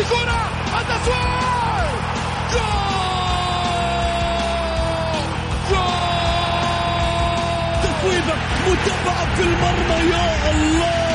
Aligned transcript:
هذه 0.00 0.08
كرة 0.08 0.40
التسويق 0.80 2.00
جول! 2.52 3.00
جول! 5.70 5.80
تصويبة 7.82 8.34
متابعة 8.68 9.34
في 9.36 9.42
المرمى 9.42 10.10
يا 10.10 10.50
الله! 10.50 11.10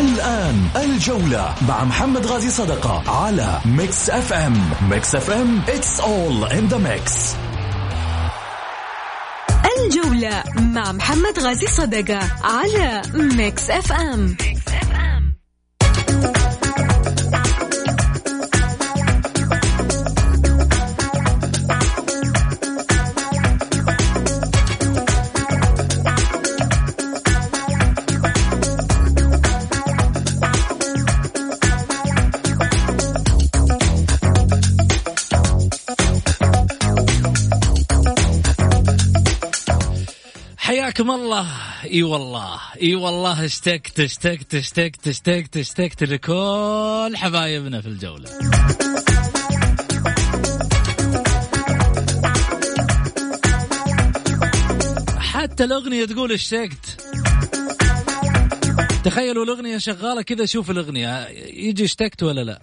الآن 0.00 0.68
الجولة 0.76 1.54
مع 1.68 1.84
محمد 1.84 2.26
غازي 2.26 2.50
صدقة 2.50 3.02
على 3.24 3.60
Mix 3.64 4.10
FM. 4.10 4.70
Mix 4.90 5.14
FM 5.14 5.62
it's 5.66 6.00
all 6.00 6.52
in 6.52 6.68
the 6.74 6.78
mix. 6.78 7.34
الجولة 9.78 10.42
مع 10.60 10.92
محمد 10.92 11.38
غازي 11.38 11.66
صدقة 11.66 12.20
على 12.44 13.02
Mix 13.14 13.70
FM, 13.70 14.36
Mix 14.40 14.63
حياكم 40.94 41.10
الله. 41.10 41.46
إي 41.84 42.02
والله 42.02 42.60
إي 42.82 42.94
والله 42.94 43.44
اشتقت 43.44 44.00
اشتقت 44.00 44.54
اشتقت 44.54 45.08
اشتقت 45.08 45.56
اشتقت 45.56 46.02
لكل 46.02 47.16
حبايبنا 47.16 47.80
في 47.80 47.88
الجولة. 47.88 48.30
حتى 55.18 55.64
الأغنية 55.64 56.04
تقول 56.04 56.32
اشتقت. 56.32 57.04
تخيلوا 59.04 59.44
الأغنية 59.44 59.78
شغالة 59.78 60.22
كذا 60.22 60.46
شوف 60.46 60.70
الأغنية 60.70 61.28
يجي 61.54 61.84
اشتقت 61.84 62.22
ولا 62.22 62.44
لا. 62.44 62.60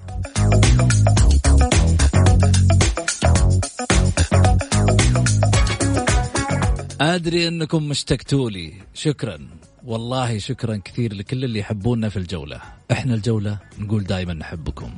أدري 7.15 7.47
أنكم 7.47 7.83
مشتقتوا 7.83 8.49
لي. 8.49 8.73
شكرا. 8.93 9.47
والله 9.85 10.37
شكرا 10.37 10.81
كثير 10.85 11.13
لكل 11.13 11.43
اللي 11.43 11.59
يحبونا 11.59 12.09
في 12.09 12.17
الجولة. 12.17 12.61
إحنا 12.91 13.13
الجولة 13.13 13.57
نقول 13.79 14.03
دائما 14.03 14.33
نحبكم. 14.33 14.91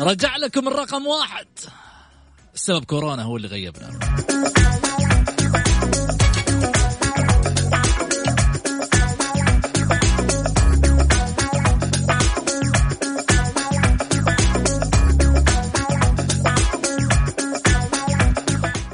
رجع 0.00 0.36
لكم 0.36 0.68
الرقم 0.68 1.06
واحد. 1.06 1.46
السبب 2.54 2.84
كورونا 2.84 3.22
هو 3.22 3.36
اللي 3.36 3.48
غيبنا. 3.48 4.00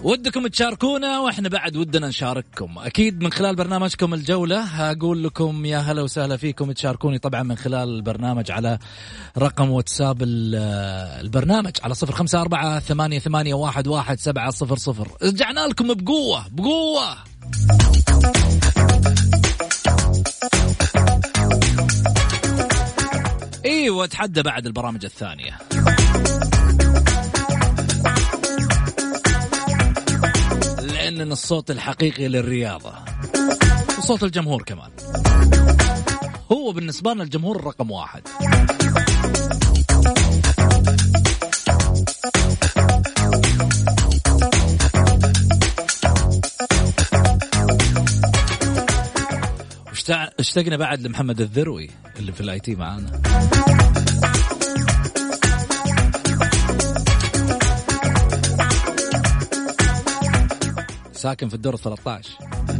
ودكم 0.08 0.46
تشاركونا 0.46 1.20
وإحنا 1.20 1.48
بعد 1.48 1.76
ودنا 1.76 2.08
نشارككم. 2.08 2.78
أكيد 2.78 3.22
من 3.22 3.32
خلال 3.32 3.56
برنامجكم 3.56 4.14
الجولة 4.14 4.90
أقول 4.90 5.24
لكم 5.24 5.64
يا 5.64 5.78
هلا 5.78 6.02
وسهلا 6.02 6.36
فيكم 6.36 6.72
تشاركوني 6.72 7.18
طبعا 7.18 7.42
من 7.42 7.56
خلال 7.56 7.88
البرنامج 7.88 8.50
على 8.50 8.78
رقم 9.38 9.70
واتساب 9.70 10.22
البرنامج 10.22 11.72
على 11.82 11.94
صفر 11.94 12.12
خمسة 12.12 12.40
أربعة 12.40 12.80
ثمانية, 12.80 13.18
ثمانية 13.18 13.54
واحد, 13.54 13.86
واحد 13.86 14.18
سبعة 14.18 14.50
صفر 14.50 14.76
صفر. 14.76 15.08
رجعنا 15.22 15.60
لكم 15.60 15.94
بقوة 15.94 16.44
بقوة. 16.50 17.16
إيوه 23.64 24.04
اتحدى 24.04 24.42
بعد 24.42 24.66
البرامج 24.66 25.04
الثانية. 25.04 25.58
لأننا 31.10 31.32
الصوت 31.32 31.70
الحقيقي 31.70 32.28
للرياضة. 32.28 32.92
وصوت 33.98 34.22
الجمهور 34.22 34.62
كمان. 34.62 34.90
هو 36.52 36.72
بالنسبة 36.72 37.12
لنا 37.14 37.22
الجمهور 37.22 37.56
الرقم 37.56 37.90
واحد. 37.90 38.22
اشتقنا 50.38 50.76
بعد 50.76 51.00
لمحمد 51.00 51.40
الذروي 51.40 51.90
اللي 52.18 52.32
في 52.32 52.40
الآي 52.40 52.60
تي 52.60 52.74
معانا. 52.74 53.20
ساكن 61.28 61.48
في 61.48 61.54
الدور 61.54 61.76
13 61.76 62.77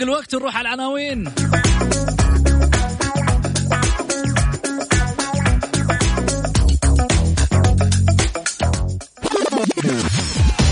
سابق 0.00 0.12
الوقت 0.12 0.34
نروح 0.34 0.56
على 0.56 0.68
العناوين. 0.68 1.28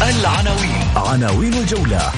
العناوين. 0.03 0.83
عناوين 0.97 1.55
الجولة. 1.55 2.13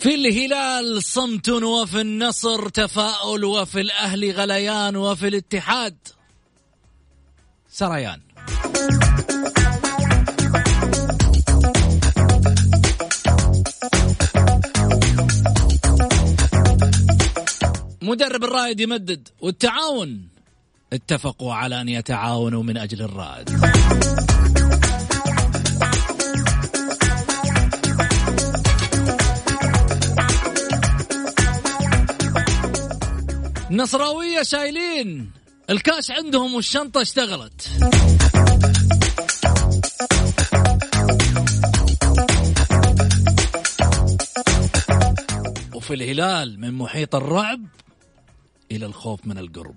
في 0.00 0.14
الهلال 0.14 1.02
صمت 1.02 1.48
وفي 1.48 2.00
النصر 2.00 2.68
تفاؤل 2.68 3.44
وفي 3.44 3.80
الأهلي 3.80 4.32
غليان 4.32 4.96
وفي 4.96 5.28
الاتحاد. 5.28 6.07
سريان 7.78 8.20
مدرب 18.02 18.44
الرائد 18.44 18.80
يمدد 18.80 19.28
والتعاون. 19.40 20.28
اتفقوا 20.92 21.54
على 21.54 21.80
أن 21.80 21.88
يتعاونوا 21.88 22.62
من 22.62 22.76
أجل 22.76 23.02
الرائد. 23.02 23.50
نصراوية 33.70 34.42
شايلين. 34.42 35.30
الكاس 35.70 36.10
عندهم 36.10 36.54
والشنطة 36.54 37.02
اشتغلت 37.02 37.68
وفي 45.74 45.94
الهلال 45.94 46.60
من 46.60 46.74
محيط 46.74 47.14
الرعب 47.14 47.60
إلى 48.70 48.86
الخوف 48.86 49.26
من 49.26 49.38
القرب 49.38 49.76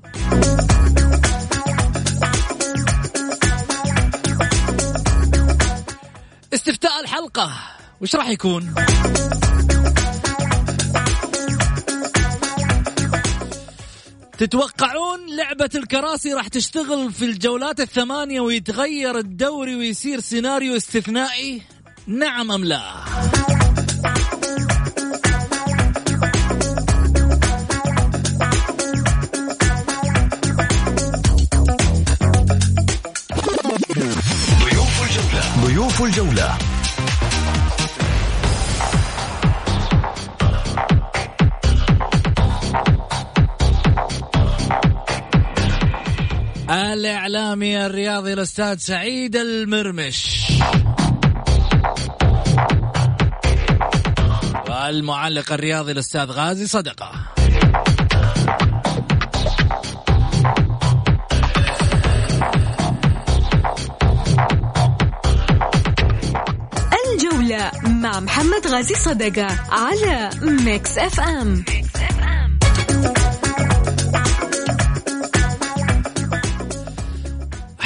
استفتاء 6.54 7.02
الحلقة 7.02 7.52
وش 8.02 8.16
راح 8.16 8.28
يكون؟ 8.30 8.74
تتوقعون 14.42 15.20
لعبة 15.36 15.70
الكراسي 15.76 16.34
راح 16.34 16.48
تشتغل 16.48 17.14
في 17.14 17.26
الجولات 17.26 17.80
الثمانية 17.80 18.42
ويتغير 18.42 19.18
الدوري 19.18 19.76
ويصير 19.76 20.20
سيناريو 20.20 20.76
استثنائي؟ 20.76 21.62
نعم 22.08 22.52
أم 22.52 22.66
لا؟ 22.66 22.82
ضيوف 34.64 35.02
الجولة. 35.04 35.66
ضيوف 35.66 36.02
الجولة. 36.02 36.71
الإعلامي 46.94 47.86
الرياضي 47.86 48.34
الأستاذ 48.34 48.78
سعيد 48.78 49.36
المرمش. 49.36 50.48
والمعلق 54.70 55.54
الرياضي 55.54 55.92
الأستاذ 55.92 56.32
غازي 56.32 56.68
صدقة. 56.68 57.12
الجولة 67.14 67.72
مع 67.84 68.20
محمد 68.20 68.68
غازي 68.68 68.96
صدقة 68.96 69.48
على 69.72 70.30
ميكس 70.42 70.98
اف 70.98 71.20
ام 71.20 71.64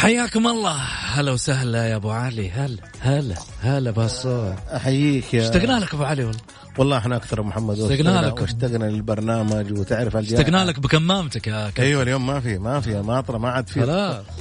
حياكم 0.05 0.47
الله. 0.47 0.77
هلا 1.13 1.31
وسهلا 1.31 1.87
يا 1.87 1.95
أبو 1.95 2.09
علي. 2.09 2.51
هلا 2.51 2.77
هلا 2.99 3.35
هلا 3.61 3.91
بهالصوت 3.91 4.53
أحييك 4.75 5.33
يا 5.33 5.41
اشتقنا 5.41 5.79
لك 5.79 5.93
أبو 5.93 6.03
علي 6.03 6.23
والله. 6.23 6.41
والله 6.77 6.97
إحنا 6.97 7.15
أكثر 7.15 7.41
محمد. 7.41 7.79
اشتقنا 7.79 8.21
لك. 8.21 8.41
واشتقنا 8.41 8.85
للبرنامج 8.85 9.79
وتعرف 9.79 10.17
اشتقنا 10.17 10.65
لك 10.65 10.79
بكمامتك 10.79 11.47
يا 11.47 11.71
أيوه 11.79 12.03
اليوم 12.03 12.27
ما 12.27 12.39
في 12.39 12.57
ما 12.57 12.81
في 12.81 13.01
ما 13.01 13.23
ما 13.29 13.49
عاد 13.49 13.67
في. 13.67 13.79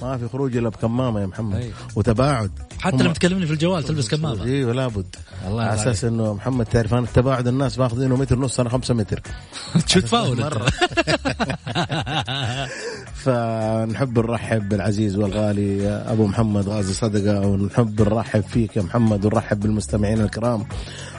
ما 0.03 0.19
في 0.19 0.29
خروج 0.29 0.57
إلا 0.57 0.69
بكمامة 0.69 1.21
يا 1.21 1.27
محمد. 1.27 1.57
أيوة. 1.57 1.75
وتباعد. 1.97 2.51
حتى 2.81 2.97
لما 2.97 3.13
تكلمني 3.13 3.47
في 3.47 3.53
الجوال 3.53 3.83
تلبس 3.83 4.09
كمامة. 4.09 4.45
أيوه 4.45 4.73
لابد 4.73 5.17
الله 5.47 5.63
على 5.63 5.75
أساس 5.75 6.05
إنه 6.05 6.35
محمد 6.35 6.67
تعرف 6.67 6.95
أنا 6.95 7.03
التباعد 7.03 7.47
الناس 7.47 7.79
ماخذينه 7.79 8.17
متر 8.17 8.39
ونص 8.39 8.61
أنا 8.61 8.69
خمسة 8.69 8.95
متر. 8.95 9.23
شو 9.87 10.01
تفاول 10.01 10.43
أنت؟ 10.43 10.55
فنحب 13.25 14.19
نرحب 14.19 14.69
بالعزيز 14.69 15.17
والغالي 15.17 15.89
أبو 15.89 16.27
محمد 16.27 16.69
غازي 16.69 16.93
صدقة 16.93 17.47
ونحب 17.47 18.01
نرحب 18.03 18.43
فيك 18.43 18.77
يا 18.77 18.83
محمد 18.83 19.25
ونرحب 19.25 19.61
بالمستمعين 19.61 20.21
الكرام. 20.21 20.65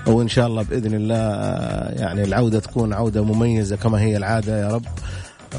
وإن 0.07 0.27
شاء 0.27 0.47
الله 0.47 0.63
بإذن 0.63 0.93
الله 0.93 1.15
يعني 2.01 2.23
العودة 2.23 2.59
تكون 2.59 2.93
عودة 2.93 3.23
مميزة 3.23 3.75
كما 3.75 4.01
هي 4.01 4.17
العادة 4.17 4.59
يا 4.61 4.67
رب. 4.67 4.85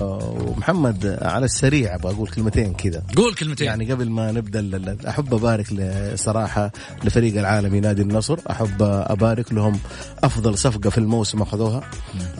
ومحمد 0.00 1.19
على 1.22 1.44
السريع 1.44 1.94
أبغى 1.94 2.14
أقول 2.14 2.28
كلمتين 2.28 2.75
كذا. 2.75 3.02
قول 3.16 3.34
كلمتين. 3.34 3.66
يعني 3.66 3.93
قبل 3.93 4.10
ما 4.10 4.32
نبدأ 4.32 4.60
أحب 5.08 5.34
أبارك 5.34 5.66
صراحة 6.14 6.70
لفريق 7.04 7.38
العالمي 7.38 7.81
نادي 7.81 8.02
النصر. 8.02 8.38
أحب 8.50 8.82
أبارك 8.82 9.52
لهم 9.52 9.78
أفضل 10.25 10.58
صفقة 10.58 10.90
في 10.90 10.98
الموسم 10.98 11.43
أخذوها. 11.43 11.81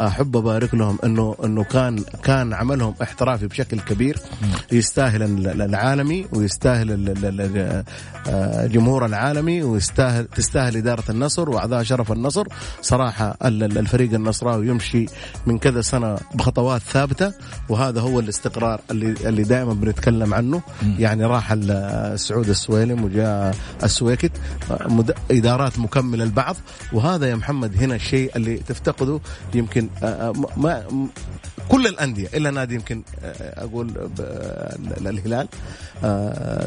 أحب 0.00 0.37
أبارك 0.37 0.75
لهم 0.75 0.99
انه 1.05 1.37
إنه 1.44 1.64
كان 1.64 2.05
كان 2.23 2.53
عملهم 2.53 2.94
احترافي 3.03 3.47
بشكل 3.47 3.81
كبير. 3.81 4.19
يستاهل 4.73 5.23
ال- 5.23 5.47
ال- 5.49 5.62
العالمي 5.62 6.26
ويستاهل 6.32 6.91
ال- 6.91 7.08
ال- 7.26 7.41
ال- 7.41 7.85
آه، 8.29 8.67
العالمي 9.06 9.62
ويستاهل 9.62 10.25
تستاهل 10.25 10.76
إدارة 10.76 11.05
النصر 11.11 11.50
وأعضاء 11.50 11.82
شرف 11.82 12.12
النصر. 12.12 12.47
صراحة 12.82 13.37
ال- 13.44 13.62
ال- 13.62 13.79
الفريق 13.79 14.14
النصراوي 14.14 14.69
يمشي 14.69 15.06
من 15.47 15.58
كذا 15.58 15.81
سنة 15.81 16.19
بخطوات 16.35 16.81
ثابتة. 16.82 17.32
وهذا 17.69 18.00
هو 18.00 18.20
الاستقرار 18.20 18.81
اللي 18.90 19.14
اللي 19.28 19.43
دائما 19.43 19.72
بنتكلم 19.75 20.34
عنه. 20.34 20.62
يعني 20.98 21.25
راح 21.25 21.54
سعود 22.16 22.48
السويلم 22.48 23.04
وجاء 23.04 23.54
السويكت 23.82 24.32
إدارات 25.31 25.78
مكملة 25.78 26.25
لبعض 26.25 26.56
وهذا 26.93 27.31
يا 27.31 27.34
محمد 27.34 27.76
هنا 27.76 27.94
الشيء 27.94 28.37
اللي 28.37 28.56
تفتقده. 28.56 29.20
يمكن 29.54 29.88
آه، 30.02 30.06
آه، 30.06 30.32
ما 30.56 30.84
كل 31.69 31.87
الأندية 31.87 32.29
إلا 32.35 32.51
نادي 32.51 32.75
يمكن 32.75 33.03
آه، 33.25 33.65
أقول 33.65 33.87
ب- 33.87 34.21
ال- 34.21 35.09
الهلال 35.09 35.49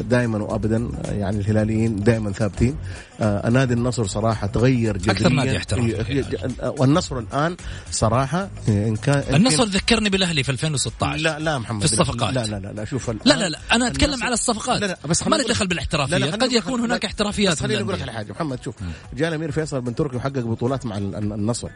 دائما 0.08 0.38
وابدا 0.38 0.88
آه، 1.04 1.12
يعني 1.12 1.38
الهلاليين 1.40 1.96
دائما 2.02 2.32
ثابتين. 2.32 2.76
آه، 3.20 3.48
نادي 3.50 3.74
النصر 3.74 4.06
صراحة 4.06 4.46
تغير 4.46 4.96
جذريا 4.96 5.12
أكثر 5.12 5.28
نادي 5.28 5.56
احترافي 5.56 5.88
ي- 6.00 6.04
في 6.04 6.12
الهلال. 6.12 6.74
والنصر 6.78 7.18
الآن 7.18 7.56
صراحة 7.90 8.48
إن 8.68 8.96
كان 8.96 9.34
النصر 9.36 9.64
ذكرني 9.64 10.10
بالأهلي 10.10 10.42
في 10.42 10.50
2016 10.52 11.20
لا 11.22 11.38
لا 11.38 11.58
محمد 11.58 11.86
في 11.86 11.92
الصفقات. 11.92 12.34
لا 12.34 12.46
لا 12.46 12.56
لا, 12.58 12.72
لا 12.72 12.84
شوف 12.84 13.10
لا 13.10 13.16
لا 13.24 13.48
لا 13.48 13.58
أنا 13.72 13.86
أتكلم 13.86 14.10
النصر- 14.12 14.24
على 14.24 14.34
الصفقات. 14.34 14.80
لا 14.80 14.86
لا 14.86 14.98
بس 15.08 15.26
ما 15.26 15.36
أقول- 15.36 15.48
دخل 15.48 15.66
بالاحترافية. 15.66 16.16
لا 16.16 16.26
لا 16.26 16.32
قد 16.36 16.52
يكون 16.52 16.80
هناك 16.80 17.04
احترافيات 17.04 17.58
خليني 17.58 17.82
أقول 17.82 17.94
لك. 17.94 18.02
على 18.02 18.12
حاجة. 18.12 18.32
محمد 18.32 18.62
شوف 18.64 18.74
جاء 19.16 19.28
الأمير 19.28 19.50
فيصل 19.50 19.80
بن 19.80 19.94
تركي 19.94 20.16
وحقق 20.16 20.38
بطولات 20.40 20.86
مع 20.86 20.98
ال- 20.98 21.14
ال- 21.14 21.32
النصر. 21.32 21.68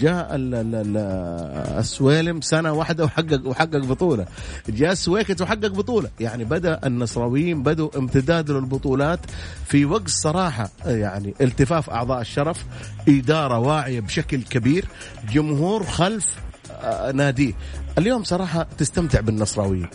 جاء 0.00 0.34
ال- 0.36 0.54
ال- 0.54 0.74
ال- 0.74 0.96
السويلم 1.78 2.40
سنه 2.40 2.59
واحدة 2.68 3.04
وحقق 3.04 3.46
وحقق 3.46 3.76
بطولة. 3.76 4.26
جاء 4.68 4.92
السويكت 4.92 5.42
وحقق 5.42 5.66
بطولة. 5.66 6.10
يعني 6.20 6.44
بدأ 6.44 6.80
النصراويين 6.86 7.62
بدوا 7.62 7.98
امتداد 7.98 8.50
للبطولات 8.50 9.20
في 9.66 9.84
وقت 9.84 10.08
صراحة 10.08 10.70
يعني 10.86 11.34
التفاف 11.40 11.90
أعضاء 11.90 12.20
الشرف 12.20 12.64
إدارة 13.08 13.58
واعية 13.58 14.00
بشكل 14.00 14.42
كبير 14.42 14.84
جمهور 15.32 15.84
خلف 15.84 16.26
آه، 16.82 17.12
ناديه 17.12 17.52
اليوم 17.98 18.24
صراحة 18.24 18.66
تستمتع 18.78 19.20
بالنصراويين. 19.20 19.88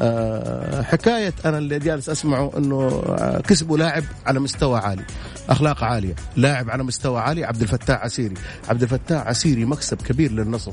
آه، 0.00 0.82
حكاية 0.82 1.32
أنا 1.44 1.58
اللي 1.58 1.78
جالس 1.78 2.08
أسمعه 2.08 2.52
إنه 2.58 3.02
آه، 3.18 3.40
كسبوا 3.40 3.78
لاعب 3.78 4.02
على 4.26 4.40
مستوى 4.40 4.78
عالي 4.78 5.04
أخلاق 5.48 5.84
عالية. 5.84 6.14
لاعب 6.36 6.70
على 6.70 6.82
مستوى 6.82 7.20
عالي 7.20 7.44
عبد 7.44 7.62
الفتاح 7.62 8.02
عسيري. 8.02 8.34
عبد 8.68 8.82
الفتاح 8.82 9.26
عسيري 9.26 9.64
مكسب 9.64 10.02
كبير 10.02 10.32
للنصر. 10.32 10.72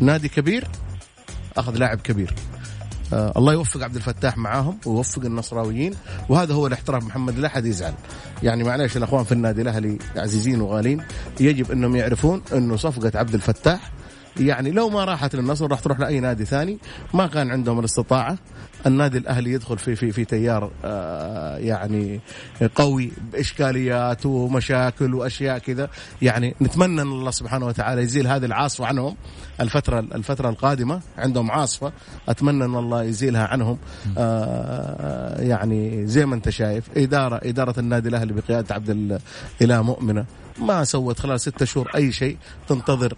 نادي 0.00 0.28
كبير 0.28 0.68
أخذ 1.56 1.76
لاعب 1.76 2.00
كبير. 2.00 2.34
آه 3.12 3.32
الله 3.36 3.52
يوفق 3.52 3.82
عبد 3.82 3.96
الفتاح 3.96 4.38
معاهم 4.38 4.78
ويوفق 4.86 5.24
النصراويين 5.24 5.94
وهذا 6.28 6.54
هو 6.54 6.66
الاحتراف 6.66 7.04
محمد 7.04 7.38
لا 7.38 7.46
أحد 7.46 7.66
يزعل. 7.66 7.94
يعني 8.42 8.64
معلش 8.64 8.96
الأخوان 8.96 9.24
في 9.24 9.32
النادي 9.32 9.62
الأهلي 9.62 9.98
عزيزين 10.16 10.60
وغالين 10.60 11.02
يجب 11.40 11.72
إنهم 11.72 11.96
يعرفون 11.96 12.42
إنه 12.52 12.76
صفقة 12.76 13.18
عبد 13.18 13.34
الفتاح 13.34 13.90
يعني 14.36 14.70
لو 14.70 14.88
ما 14.88 15.04
راحت 15.04 15.36
للنصر 15.36 15.70
راح 15.70 15.80
تروح 15.80 16.00
لأي 16.00 16.20
نادي 16.20 16.44
ثاني. 16.44 16.78
ما 17.14 17.26
كان 17.26 17.50
عندهم 17.50 17.78
الاستطاعة. 17.78 18.38
النادي 18.86 19.18
الأهلي 19.18 19.52
يدخل 19.52 19.78
في 19.78 19.96
في 19.96 20.12
في 20.12 20.24
تيار 20.24 20.70
آه 20.84 21.56
يعني 21.56 22.20
قوي 22.74 23.12
بإشكاليات 23.32 24.26
ومشاكل 24.26 25.14
وأشياء 25.14 25.58
كذا. 25.58 25.90
يعني 26.22 26.54
نتمنى 26.62 27.02
أن 27.02 27.12
الله 27.12 27.30
سبحانه 27.30 27.66
وتعالى 27.66 28.02
يزيل 28.02 28.26
هذه 28.26 28.44
العاصفة 28.44 28.86
عنهم. 28.86 29.16
الفترة 29.60 30.00
الفترة 30.00 30.48
القادمة 30.48 31.00
عندهم 31.18 31.50
عاصفة. 31.50 31.92
أتمنى 32.28 32.64
أن 32.64 32.74
الله 32.74 33.02
يزيلها 33.02 33.46
عنهم. 33.46 33.78
آه 34.18 35.40
يعني 35.40 36.06
زي 36.06 36.26
ما 36.26 36.34
أنت 36.34 36.48
شايف 36.48 36.84
اداره 36.96 37.40
إدارة 37.44 37.80
النادي 37.80 38.08
الأهلي 38.08 38.32
بقيادة 38.32 38.74
عبد 38.74 38.90
الاله 39.60 39.82
مؤمنة. 39.82 40.24
ما 40.58 40.84
سوت 40.84 41.18
خلال 41.18 41.40
ستة 41.40 41.64
شهور 41.64 41.90
أي 41.94 42.12
شيء 42.12 42.36
تنتظر 42.68 43.14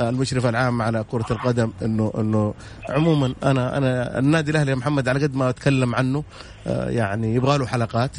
المشرف 0.00 0.46
العام 0.46 0.82
على 0.82 1.04
كرة 1.10 1.26
القدم 1.30 1.70
انه 1.82 2.12
إنه 2.18 2.54
عموما 2.88 3.34
أنا 3.42 3.76
أنا 3.76 4.18
النادي 4.18 4.50
الأهلي 4.50 4.70
يا 4.70 4.76
محمد 4.76 5.08
على 5.08 5.22
قد 5.22 5.34
ما 5.34 5.48
أتكلم 5.48 5.94
عنه 5.94 6.24
آه، 6.66 6.88
يعني 6.90 7.34
يبغى 7.34 7.58
له 7.58 7.66
حلقات. 7.66 8.10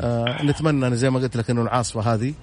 آه 0.00 0.42
نتمنى 0.42 0.86
أنا 0.86 0.96
زي 0.96 1.10
ما 1.10 1.18
قلت 1.20 1.36
لك 1.36 1.50
إنه 1.50 1.62
العاصفة 1.62 2.14
هذه 2.14 2.34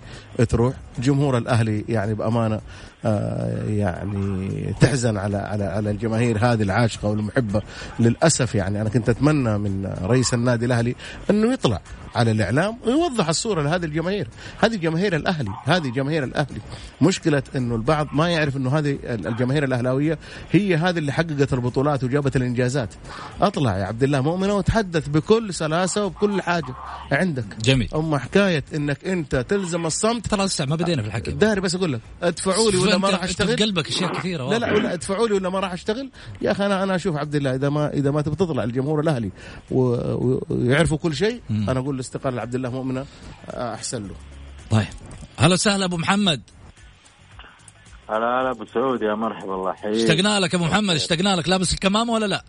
تروح. 0.50 0.74
جمهور 1.00 1.38
الأهلي 1.38 1.86
يعني 1.90 2.14
بأمانة 2.14 2.60
آه 3.06 3.64
يعني 3.70 4.74
تحزن 4.82 5.18
على 5.18 5.38
على 5.38 5.64
على 5.64 5.92
الجماهير 5.92 6.38
هذه 6.38 6.62
العاشقة 6.62 7.08
والمحبة. 7.10 7.62
للأسف 8.00 8.56
يعني 8.56 8.82
أنا 8.82 8.90
كنت 8.90 9.10
أتمنى 9.10 9.58
من 9.58 9.94
رئيس 10.04 10.34
النادي 10.34 10.66
الأهلي 10.66 10.96
إنه 11.30 11.54
يطلع. 11.54 11.82
على 12.16 12.32
الإعلام 12.32 12.78
ويوضح 12.86 13.30
الصورة 13.30 13.62
لهذه 13.62 13.86
الجماهير. 13.86 14.28
هذه 14.60 14.76
جماهير 14.76 15.16
الأهلي 15.16 15.52
هذه 15.66 15.88
جماهير 15.90 16.24
الأهلي. 16.24 16.62
مشكلة 17.02 17.44
إنه 17.56 17.76
البعض 17.76 18.08
ما 18.14 18.30
يعرف 18.30 18.58
إنه 18.58 18.78
هذه 18.78 18.98
الجماهير 19.04 19.64
الأهلاوية 19.64 20.20
هي 20.52 20.76
هذه 20.76 20.98
اللي 20.98 21.12
حققت 21.12 21.54
البطولات 21.54 22.04
وجابت 22.04 22.36
الإنجازات. 22.36 22.90
أطلع 23.42 23.78
يا 23.78 23.86
عبد 23.86 24.04
الله 24.04 24.22
مؤمنه 24.22 24.54
وتحدث 24.54 25.08
بكل 25.08 25.54
سلاسة 25.54 26.06
وبكل 26.06 26.42
حاجة 26.42 26.76
عندك. 27.12 27.46
جميل. 27.64 27.90
اما 27.96 28.18
حكاية 28.18 28.64
إنك 28.76 29.06
أنت 29.06 29.36
تلزم 29.36 29.86
الصمت. 29.86 30.28
ترى 30.28 30.46
لسه 30.46 30.66
ما 30.66 30.76
بدينا 30.76 31.02
في 31.02 31.08
الحكي. 31.08 31.32
داري 31.32 31.62
بس 31.62 31.76
أقول 31.76 31.94
لك 31.94 32.02
ادفعوا 32.24 32.72
لي 32.72 32.78
ولا 32.78 32.98
ما 32.98 33.10
راح 33.10 33.24
أشتغل. 33.24 33.56
قلبك 33.56 33.88
أشياء 33.88 34.14
كثيرة 34.14 34.50
لا 34.50 34.60
لا 34.60 34.74
ولا 34.74 34.94
ادفعوا 34.94 35.28
لي 35.28 35.34
ولا 35.34 35.50
ما 35.50 35.60
راح 35.60 35.74
أشتغل. 35.74 36.10
يا 36.42 36.52
أخي 36.52 36.66
أنا 36.66 36.84
أنا 36.84 36.96
أشوف 36.96 37.18
عبد 37.18 37.36
الله 37.36 37.56
إذا 37.56 37.70
ما 37.70 37.94
إذا 37.94 38.12
ما 38.12 38.22
تبي 38.22 38.36
تطلع 38.36 38.64
الجمهور 38.64 39.00
الأهلي 39.00 39.32
ويعرفوا 39.72 40.98
كل 40.98 41.16
شيء 41.16 41.42
أنا 41.52 41.80
أقول 41.80 42.03
الاستقاله 42.04 42.36
لعبد 42.38 42.56
الله 42.56 42.70
مؤمنة 42.70 43.06
أحسن 43.50 44.04
له. 44.08 44.16
طيب. 44.72 44.88
هلا 45.40 45.54
وسهلا 45.54 45.86
أبو 45.86 45.98
محمد. 45.98 46.42
هلا 48.10 48.42
هلا 48.42 48.52
أبو 48.52 48.66
سعود 48.66 49.02
يا 49.02 49.16
مرحبا 49.16 49.56
الله 49.56 49.72
يحييك. 49.72 50.10
اشتقنا 50.10 50.40
لك 50.40 50.56
أبو 50.56 50.66
محمد 50.66 50.96
اشتقنا 50.96 51.36
لك. 51.36 51.50
لابس 51.50 51.74
الكمامة 51.74 52.14
ولا 52.14 52.26
لا؟ 52.26 52.44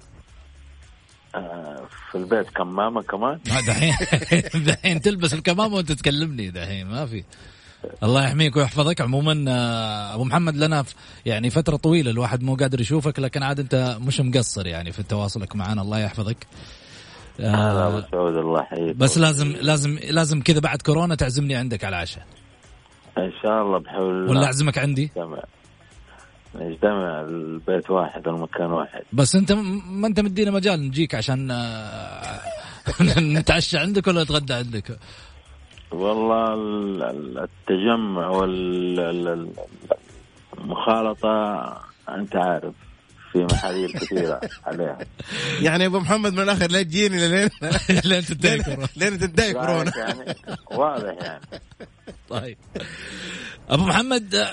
آه، 1.35 1.87
في 2.11 2.19
البيت 2.19 2.51
كمامة 2.51 3.03
كمان؟ 3.03 3.41
ما 3.49 3.61
دحين 3.69 3.95
دحين 4.55 5.01
تلبس 5.01 5.35
الكمامة 5.35 5.77
وأنت 5.77 5.93
تكلمني 5.93 6.51
دحين 6.51 6.87
ما 6.87 7.07
في. 7.07 7.25
الله 8.03 8.25
يحميك 8.25 8.57
ويحفظك. 8.57 9.01
عموما 9.01 9.45
آه، 9.49 10.15
أبو 10.15 10.25
محمد 10.25 10.57
لنا 10.57 10.85
يعني 11.27 11.51
فترة 11.51 11.77
طويلة 11.77 12.11
الواحد 12.11 12.43
مو 12.43 12.55
قادر 12.55 12.81
يشوفك 12.81 13.19
لكن 13.19 13.43
عاد 13.43 13.61
أنت 13.61 13.97
مش 14.01 14.21
مقصر 14.21 14.67
يعني 14.67 14.93
في 14.93 15.03
تواصلك 15.03 15.57
معنا. 15.57 15.83
الله 15.83 15.99
يحفظك. 15.99 16.47
هلا 17.41 17.87
ابو 17.87 18.01
سعود 18.13 18.37
الله 18.37 18.61
يحييك. 18.63 18.97
بس 18.97 19.19
لازم 19.19 19.49
لازم 19.61 19.99
لازم 20.11 20.41
كذا 20.43 20.61
بعد 20.61 20.83
كورونا 20.83 21.15
تعزمني 21.15 21.55
عندك 21.55 21.85
على 21.85 21.97
العشاء. 21.97 22.27
إن 23.19 23.33
شاء 23.43 23.63
الله 23.63 23.79
بحول 23.79 24.11
الله. 24.15 24.31
ولا 24.31 24.47
أعزمك 24.47 24.79
عندي؟ 24.79 25.05
نجتمع 25.05 25.43
نجتمع 26.55 27.21
البيت 27.21 27.91
واحد 27.91 28.29
المكان 28.29 28.71
واحد. 28.71 29.03
بس 29.13 29.35
أنت 29.37 29.53
ما 29.53 30.07
أنت 30.07 30.21
مدينا 30.21 30.51
مجال 30.51 30.81
نجيك 30.87 31.15
عشان 31.15 31.51
آه، 31.51 32.41
نتعشى 33.21 33.79
عندك 33.79 34.07
ولا 34.07 34.23
نتغدى 34.23 34.53
عندك؟ 34.55 34.99
والله 35.93 36.55
ال- 36.55 37.03
ال- 37.03 37.39
التجمع 37.39 38.29
والمخالطه 40.59 41.65
أنت 42.09 42.37
عارف. 42.37 42.75
في 43.35 43.45
محاذير 43.55 43.93
كثيرة 43.93 44.41
عليها. 44.65 44.99
يعني 45.67 45.87
أبو 45.87 45.99
محمد 45.99 46.33
من 46.33 46.41
الآخر 46.41 46.71
لا 46.71 46.83
تجيني 46.83 47.29
لين 47.29 47.49
لين 48.05 48.25
تنتهي 48.25 48.63
كورونا. 48.63 48.89
لين 48.97 49.19
تنتهي 49.19 49.53
كورونا. 49.53 49.93
يعني. 49.97 50.35
واضح 50.71 51.17
يعني. 51.23 51.41
طيب. 52.31 52.59
أبو 53.71 53.85
محمد 53.85 54.47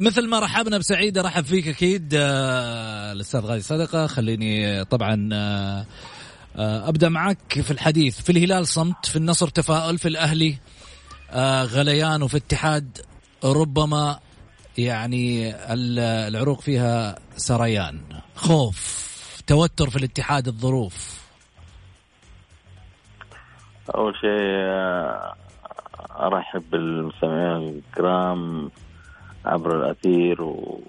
مثل 0.00 0.28
ما 0.28 0.38
رحبنا 0.38 0.78
بسعيد 0.78 1.18
رحب 1.18 1.44
فيك 1.44 1.68
أكيد 1.68 2.14
آه، 2.14 3.12
الأستاذ 3.12 3.40
غازي 3.40 3.62
صدقة. 3.62 4.06
خليني 4.06 4.66
آه، 4.66 4.82
طبعا 4.82 5.28
آه، 5.32 5.84
أبدأ 6.88 7.08
معك 7.08 7.60
في 7.62 7.70
الحديث. 7.70 8.20
في 8.20 8.32
الهلال 8.32 8.66
صمت 8.66 9.06
في 9.06 9.16
النصر 9.16 9.48
تفاؤل 9.48 9.98
في 9.98 10.08
الأهلي 10.08 10.58
غليان 11.64 12.22
وفي 12.22 12.36
اتحاد 12.36 12.98
ربما 13.44 14.18
يعني 14.78 15.50
ال- 15.72 15.98
العروق 15.98 16.60
فيها 16.60 17.18
سريان. 17.36 18.00
خوف 18.36 18.98
توتر 19.46 19.90
في 19.90 19.96
الاتحاد 19.96 20.46
الظروف. 20.48 21.18
أول 23.94 24.14
شيء 24.20 24.30
آه، 24.30 25.34
أرحب 26.20 26.62
بالمستمعين 26.70 27.82
الكرام 27.90 28.70
عبر 29.44 29.76
الأثير 29.84 30.42
و... 30.42 30.80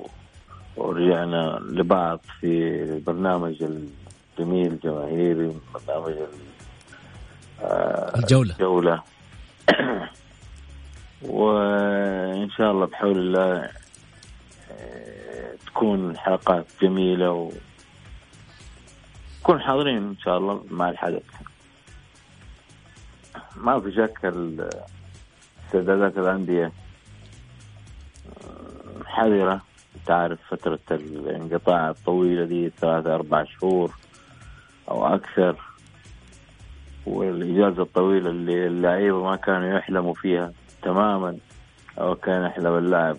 ورجعنا 0.78 1.60
لبعض 1.72 2.20
في 2.40 2.84
البرنامج 2.84 3.64
الجميل 3.64 4.68
الجماهيري 4.68 5.56
برنامج 5.74 6.16
آه، 7.62 8.16
الجولة. 8.20 8.54
الجولة. 8.54 9.04
وإن 11.22 12.50
شاء 12.50 12.72
الله 12.72 12.86
بحول 12.86 13.18
الله 13.18 13.70
آه، 14.72 15.56
تكون 15.66 16.18
حلقات 16.18 16.66
جميلة 16.82 17.32
و 17.32 17.52
نكون 19.42 19.62
حاضرين 19.62 19.98
إن 19.98 20.16
شاء 20.24 20.38
الله 20.38 20.64
مع 20.72 20.90
الحدث. 20.90 21.24
ما 23.56 23.80
في 23.80 23.92
شك 23.92 24.26
استعدادات 25.68 26.18
الأندية 26.18 26.66
آه، 26.66 26.72
حذرة. 29.06 29.62
تعرف 30.06 30.40
فترة 30.50 30.80
الانقطاع 30.92 31.90
الطويلة 31.90 32.46
دي 32.46 32.70
ثلاثة 32.70 33.16
أربع 33.16 33.44
شهور 33.44 33.92
أو 34.90 35.16
أكثر 35.16 35.56
والإجازة 37.06 37.84
الطويلة 37.84 38.30
اللي 38.30 38.68
اللعيبة 38.68 39.24
ما 39.24 39.36
كانوا 39.36 39.78
يحلموا 39.78 40.14
فيها. 40.14 40.52
تماما. 40.94 41.38
أو 42.00 42.16
كان 42.16 42.46
يحلم 42.46 42.78
اللاعب 42.78 43.18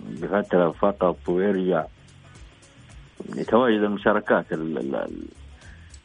بفترة 0.00 0.70
فقط 0.70 1.28
ويرجع 1.28 1.84
يتواجد 3.36 3.82
المشاركات 3.82 4.52
ال- 4.52 4.78
ال- 4.78 4.94
ال- 4.94 5.28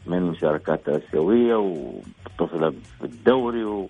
من 0.06 0.18
المشاركات 0.18 0.90
الآسيوية 0.90 1.56
ومتصلة 1.56 2.74
بالدوري 3.02 3.64
و 3.64 3.90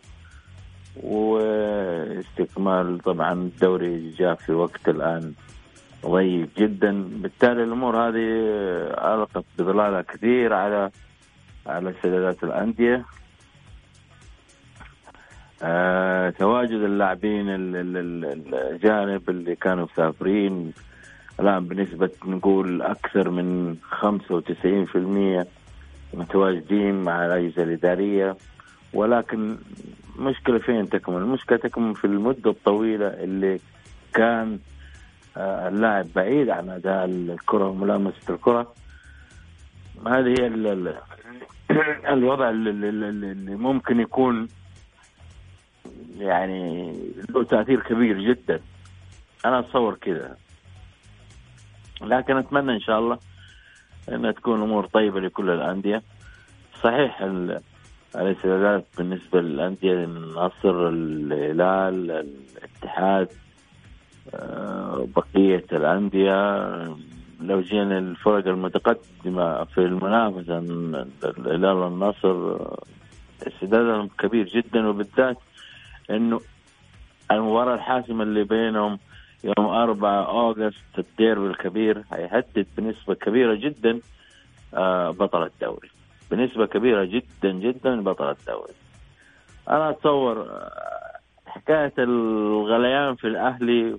واستكمال 1.04 3.00
طبعا 3.00 3.34
الدوري 3.34 4.10
جاء 4.10 4.36
في 4.36 4.52
وقت 4.52 4.90
الآن 4.90 5.34
ضيق 6.06 6.50
جدا. 6.58 7.04
بالتالي 7.22 7.64
الأمور 7.64 7.98
هذه 7.98 8.28
ألقت 9.14 9.46
بظلالها 9.58 10.02
كثير 10.02 10.54
على 10.54 10.92
على 11.68 11.90
استعدادات 11.90 12.44
الأندية. 12.44 13.06
آه، 15.66 16.30
تواجد 16.30 16.72
اللاعبين 16.72 17.50
ال- 17.50 17.76
ال- 17.76 17.98
ال- 17.98 18.26
الأجانب 18.26 19.30
اللي 19.30 19.56
كانوا 19.56 19.86
مسافرين. 19.94 20.74
الآن 21.40 21.66
بنسبة 21.68 22.10
نقول 22.26 22.82
أكثر 22.82 23.30
من 23.30 23.76
95% 23.90 25.48
متواجدين 26.14 27.04
مع 27.04 27.26
الأجهزة 27.26 27.64
الإدارية. 27.64 28.36
ولكن 28.94 29.58
مشكلة 30.20 30.58
فين 30.60 30.90
تكمن؟ 30.90 31.18
المشكلة 31.18 31.58
تكمن 31.58 31.94
في 31.94 32.06
المدة 32.06 32.52
الطويلة 32.52 33.08
اللي 33.08 33.60
كان 34.14 34.60
آه، 35.38 35.68
اللاعب 35.70 36.08
بعيد 36.16 36.50
عن 36.50 36.70
أداء 36.70 37.06
الكرة 37.06 37.68
وملامسة 37.68 38.34
الكرة. 38.34 38.74
هذه 40.08 40.28
هي 40.40 40.48
ال- 40.48 40.68
ال- 40.68 40.98
الوضع 42.08 42.50
اللي 42.50 43.56
ممكن 43.56 44.00
يكون 44.00 44.48
يعني 46.18 46.94
له 47.30 47.44
تأثير 47.44 47.80
كبير 47.80 48.22
جدا. 48.22 48.60
أنا 49.46 49.60
أتصور 49.60 49.96
كذا 49.96 50.38
لكن 52.02 52.38
أتمنى 52.38 52.72
إن 52.74 52.80
شاء 52.80 53.00
الله 53.00 53.18
أنها 54.10 54.32
تكون 54.32 54.62
أمور 54.62 54.86
طيبة 54.86 55.20
لكل 55.20 55.50
الأندية. 55.50 56.04
صحيح 56.84 57.22
ال- 57.22 57.62
الاستعدادات 58.16 58.86
بالنسبة 58.98 59.42
للأندية 59.42 59.94
النصر 60.04 60.88
الهلال 60.90 62.12
الاتحاد 62.58 63.28
آه، 64.34 65.08
بقية 65.16 65.66
الأندية. 65.72 66.64
لو 67.42 67.62
جينا 67.62 67.98
الفرق 67.98 68.48
المتقدمة 68.48 69.64
في 69.64 69.78
المنافسة 69.78 70.58
الهلال 71.38 71.66
والنصر 71.76 72.30
آه، 72.52 72.78
استعدادهم 73.48 74.10
كبير 74.20 74.46
جدا. 74.48 74.88
وبالذات 74.88 75.38
إنه 76.10 76.42
المباراة 77.32 77.76
الحاسمة 77.76 78.24
اللي 78.24 78.44
بينهم 78.44 79.00
يوم 79.44 79.66
4 79.68 80.26
أوغست 80.30 80.76
الديربي 80.98 81.48
الكبير 81.48 82.04
هيهدد 82.14 82.68
بنسبة 82.78 83.14
كبيرة 83.14 83.56
جدا 83.56 84.00
آه، 84.74 85.10
بطل 85.12 85.44
الدوري. 85.44 85.90
بنسبة 86.32 86.66
كبيرة 86.66 87.04
جدا 87.06 87.52
جدا 87.52 88.02
بطل 88.02 88.30
الدوري. 88.30 88.74
أنا 89.70 89.90
أتصور 89.90 90.42
آه، 90.42 91.12
حكاية 91.46 91.94
الغليان 91.98 93.16
في 93.16 93.28
الأهلي 93.28 93.98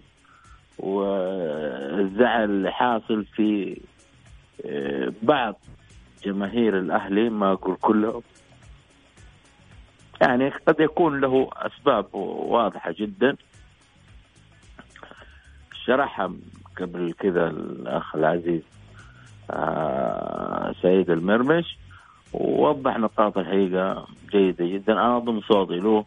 والزعل 0.78 2.44
اللي 2.44 2.72
حاصل 2.72 3.24
في 3.24 3.80
آه، 4.66 5.12
بعض 5.22 5.54
جماهير 6.24 6.78
الأهلي 6.78 7.30
ما 7.30 7.52
أقول 7.52 7.76
كلهم 7.80 8.22
يعني 10.20 10.48
قد 10.48 10.80
يكون 10.80 11.20
له 11.20 11.50
أسباب 11.56 12.14
واضحة 12.14 12.94
جدا. 12.98 13.36
شرحها 15.84 16.32
قبل 16.80 17.14
كذا 17.18 17.46
الأخ 17.46 18.16
العزيز 18.16 18.62
آه 19.50 20.74
سعيد 20.82 21.10
المرمش. 21.10 21.78
ووضح 22.32 22.98
نقاط 22.98 23.38
الحقيقة 23.38 24.06
جيدة 24.30 24.66
جدا. 24.66 24.92
أنا 24.92 25.16
أضم 25.16 25.40
صوتي 25.40 25.76
له 25.76 26.04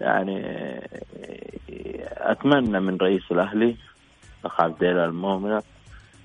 يعني 0.00 0.42
أتمنى 2.16 2.80
من 2.80 2.96
رئيس 2.96 3.22
الأهلي 3.32 3.76
أخ 4.44 4.60
عبد 4.60 4.84
الله 4.84 5.04
المؤمنة 5.04 5.62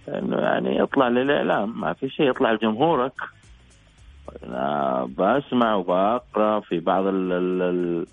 إنه 0.08 0.38
يعني 0.38 0.78
يطلع 0.78 1.08
للإعلام. 1.08 1.82
ما 1.82 1.94
في 1.94 2.10
شيء 2.10 2.30
يطلع 2.30 2.52
لجمهورك. 2.52 3.14
أنا 4.44 5.10
بسمع 5.18 5.76
وبقرا 5.76 6.60
في 6.60 6.80
بعض 6.80 7.08
ال 7.08 7.32
ال 7.32 7.62
ال 7.62 8.06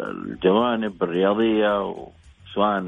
الجوانب 0.00 1.02
الرياضية 1.02 1.96
سواء 2.54 2.80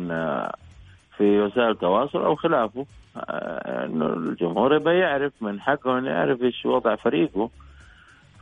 في 1.16 1.40
وسائل 1.40 1.70
التواصل 1.70 2.24
أو 2.24 2.34
خلافه. 2.34 2.86
إنه 3.16 4.06
الجمهور 4.06 4.74
يبغى 4.74 4.98
يعرف 4.98 5.32
من 5.40 5.60
حقه 5.60 5.98
إنه 5.98 6.10
يعرف 6.10 6.42
إيش 6.42 6.66
وضع 6.66 6.94
فريقه. 6.94 7.50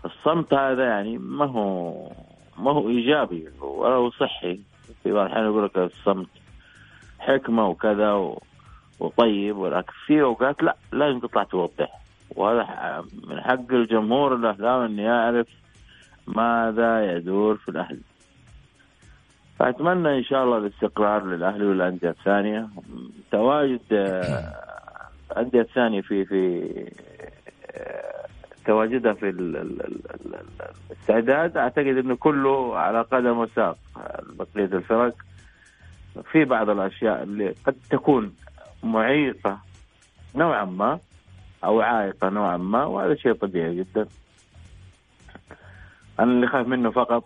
الصمت 0.04 0.54
هذا 0.54 0.84
يعني 0.84 1.18
ما 1.18 1.44
هو 1.44 1.92
ما 2.58 2.70
هو 2.72 2.88
إيجابي 2.88 3.48
ولا 3.60 3.94
هو 3.94 4.10
صحي. 4.10 4.60
في 5.02 5.12
بعض 5.12 5.26
الأحيان 5.26 5.46
يقول 5.46 5.64
لك 5.64 5.76
الصمت 5.78 6.28
حكمة 7.18 7.68
وكذا 7.68 8.36
وطيب 9.00 9.56
ولكن 9.56 9.92
في 10.06 10.22
أوقات 10.22 10.62
لا 10.62 10.76
لازم 10.92 11.18
تطلع 11.18 11.44
توضح. 11.44 12.00
وهذا 12.30 13.04
من 13.28 13.40
حق 13.40 13.72
الجمهور 13.72 14.34
الاهلاوي 14.34 14.86
انه 14.86 15.02
يعرف 15.02 15.46
ماذا 16.26 17.16
يدور 17.16 17.56
في 17.56 17.68
الأهلي. 17.68 18.00
فأتمنى 19.58 20.18
إن 20.18 20.24
شاء 20.24 20.44
الله 20.44 20.56
الاستقرار 20.56 21.24
للأهلي 21.24 21.66
والأندية 21.66 22.08
الثانية. 22.08 22.68
تواجد 23.32 23.80
الأندية 25.32 25.60
الثانية 25.60 26.00
في 26.00 26.24
في 26.24 26.70
تواجدها 28.66 29.12
في 29.12 29.28
الاستعداد. 30.90 31.56
أعتقد 31.56 31.86
إنه 31.86 32.16
كله 32.16 32.76
على 32.78 33.00
قدم 33.00 33.38
وساق 33.38 33.78
بقية 34.38 34.64
الفرق. 34.64 35.14
في 36.32 36.44
بعض 36.44 36.70
الأشياء 36.70 37.22
اللي 37.22 37.54
قد 37.66 37.74
تكون 37.90 38.34
معيقه 38.84 39.58
نوعا 40.34 40.64
ما 40.64 40.98
أو 41.64 41.80
عائقه 41.80 42.28
نوعا 42.28 42.56
ما 42.56 42.84
وهذا 42.84 43.14
شيء 43.14 43.32
طبيعي 43.32 43.76
جدا. 43.76 44.06
أنا 46.20 46.32
اللي 46.32 46.46
خايف 46.46 46.68
منه 46.68 46.90
فقط 46.90 47.24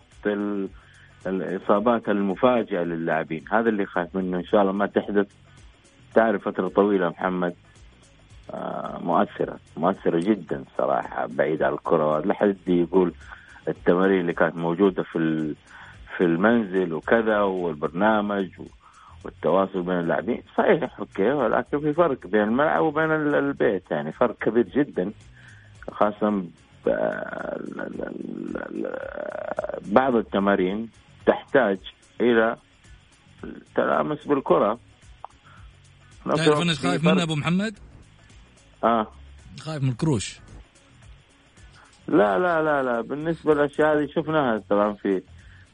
الإصابات 1.27 2.09
المفاجئة 2.09 2.83
للاعبين. 2.83 3.45
هذا 3.51 3.69
اللي 3.69 3.87
خايف 3.87 4.17
منه 4.17 4.39
إن 4.39 4.45
شاء 4.45 4.61
الله. 4.61 4.73
ما 4.73 4.87
تحدث. 4.87 5.27
تعرف 6.15 6.49
فترة 6.49 6.69
طويلة 6.69 7.09
محمد. 7.09 7.55
آه، 8.51 8.99
مؤثرة. 9.03 9.59
مؤثرة 9.77 10.21
جدا 10.21 10.65
صراحة. 10.79 11.27
بعيد 11.27 11.63
عن 11.63 11.73
الكرة. 11.73 12.21
لا 12.21 12.35
حد 12.35 12.57
يقول 12.67 13.13
التمارين 13.69 14.21
اللي 14.21 14.33
كانت 14.33 14.57
موجودة 14.57 15.03
في 15.03 15.55
في 16.17 16.25
المنزل 16.25 16.93
وكذا 16.93 17.41
والبرنامج 17.41 18.49
والتواصل 19.25 19.83
بين 19.83 20.01
اللاعبين. 20.01 20.43
صحيح 20.57 20.99
أوكي 20.99 21.31
ولكن 21.31 21.81
في 21.81 21.93
فرق 21.93 22.27
بين 22.27 22.43
الملعب 22.43 22.83
وبين 22.83 23.13
البيت 23.13 23.91
يعني 23.91 24.13
فرق 24.13 24.39
كبير 24.39 24.69
جدا 24.69 25.13
خاصة 25.91 26.45
بعض 29.87 30.17
التمارين 30.17 30.91
تحتاج 31.27 31.79
إلى 32.21 32.57
التلامس 33.45 34.27
بالكرة. 34.27 34.79
تعرف 36.25 36.63
أنا 36.63 36.75
خايف 36.75 37.05
منه 37.05 37.23
أبو 37.23 37.35
محمد؟ 37.35 37.79
آه. 38.85 39.07
خايف 39.61 39.83
من 39.83 39.89
الكروش. 39.89 40.41
لا 42.09 42.39
لا 42.39 42.63
لا 42.63 42.83
لا 42.83 43.01
بالنسبة 43.01 43.55
للأشياء 43.55 43.99
هذه 43.99 44.07
شفناها 44.07 44.63
طبعا 44.71 44.93
في 44.93 45.23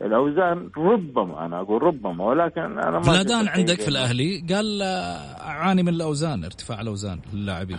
الأوزان 0.02 0.70
ربما 0.76 1.46
أنا 1.46 1.60
أقول 1.60 1.82
ربما 1.82 2.24
ولكن 2.24 2.60
أنا 2.60 2.90
ما 2.90 3.02
فلادان 3.02 3.48
عندك 3.48 3.80
في 3.80 3.88
الأهلي 3.88 4.44
قال 4.54 4.82
أعاني 5.42 5.82
من 5.82 5.88
الأوزان 5.88 6.44
ارتفاع 6.44 6.80
الأوزان 6.80 7.20
للاعبين. 7.32 7.78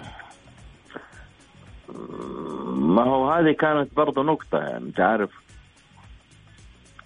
ما 2.75 3.03
هو 3.03 3.31
هذه 3.31 3.51
كانت 3.51 3.95
برضه 3.95 4.23
نقطة 4.23 4.57
يعني 4.57 4.85
أنت 4.85 4.99
عارف 4.99 5.29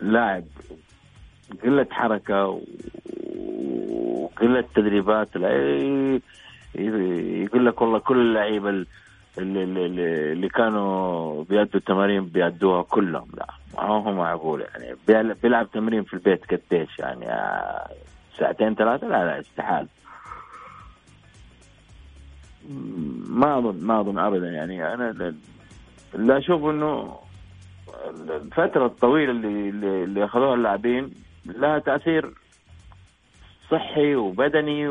لاعب 0.02 0.44
قلة 1.64 1.88
حركة 1.92 2.62
وقلة 4.14 4.66
تدريبات 4.76 5.30
يقول 6.76 7.66
لك 7.66 7.82
والله 7.82 8.00
كل 8.00 8.18
اللعيبة 8.22 8.86
اللي, 9.42 9.64
اللي, 9.64 10.32
اللي 10.32 10.50
كانوا 10.50 11.44
بيأدوا 11.44 11.80
التمارين 11.80 12.26
بيأدوها 12.26 12.82
كلهم 12.84 13.28
لا 13.38 13.48
ما 13.78 13.84
هو 13.84 14.14
معقول 14.14 14.62
يعني 14.62 14.96
بيلعب 15.44 15.72
تمرين 15.72 16.04
في 16.04 16.14
البيت 16.14 16.54
قديش 16.54 17.00
يعني 17.00 17.32
آه، 17.32 17.90
ساعتين 18.38 18.76
ثلاثة؟ 18.76 19.08
لا 19.08 19.26
لا 19.26 19.40
استحال 19.40 19.88
ما 23.30 23.58
اظن 23.58 23.86
ما 23.86 24.00
أظن 24.00 24.18
ابدا 24.18 24.50
يعني 24.50 24.94
أنا 24.94 25.36
لا 26.14 26.38
أشوف 26.38 26.64
إنه 26.66 27.20
الفترة 28.30 28.86
الطويلة 28.86 29.32
اللي 29.32 29.70
اللي 30.04 30.26
أخذوها 30.26 30.56
اللاعبين 30.56 31.12
لها 31.46 31.80
تأثير 31.80 32.34
صحي 33.72 34.16
وبدني 34.16 34.90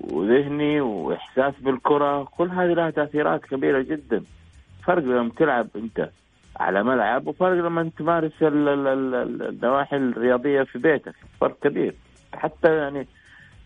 وذهني 0.00 0.80
وإحساس 0.80 1.54
بالكرة 1.60 2.24
كل 2.24 2.48
هذه 2.50 2.72
لها 2.72 2.90
تأثيرات 2.90 3.44
كبيرة 3.44 3.82
جدا. 3.82 4.22
فرق 4.84 5.02
لما 5.02 5.30
تلعب 5.36 5.68
أنت 5.76 6.10
على 6.56 6.82
ملعب 6.82 7.26
وفرق 7.26 7.52
لما 7.66 7.90
تمارس 7.98 8.32
النواحي 8.42 9.96
الرياضية 9.96 10.62
في 10.62 10.78
بيتك. 10.78 11.14
فرق 11.40 11.58
كبير. 11.62 11.94
حتى 12.34 12.76
يعني 12.76 13.06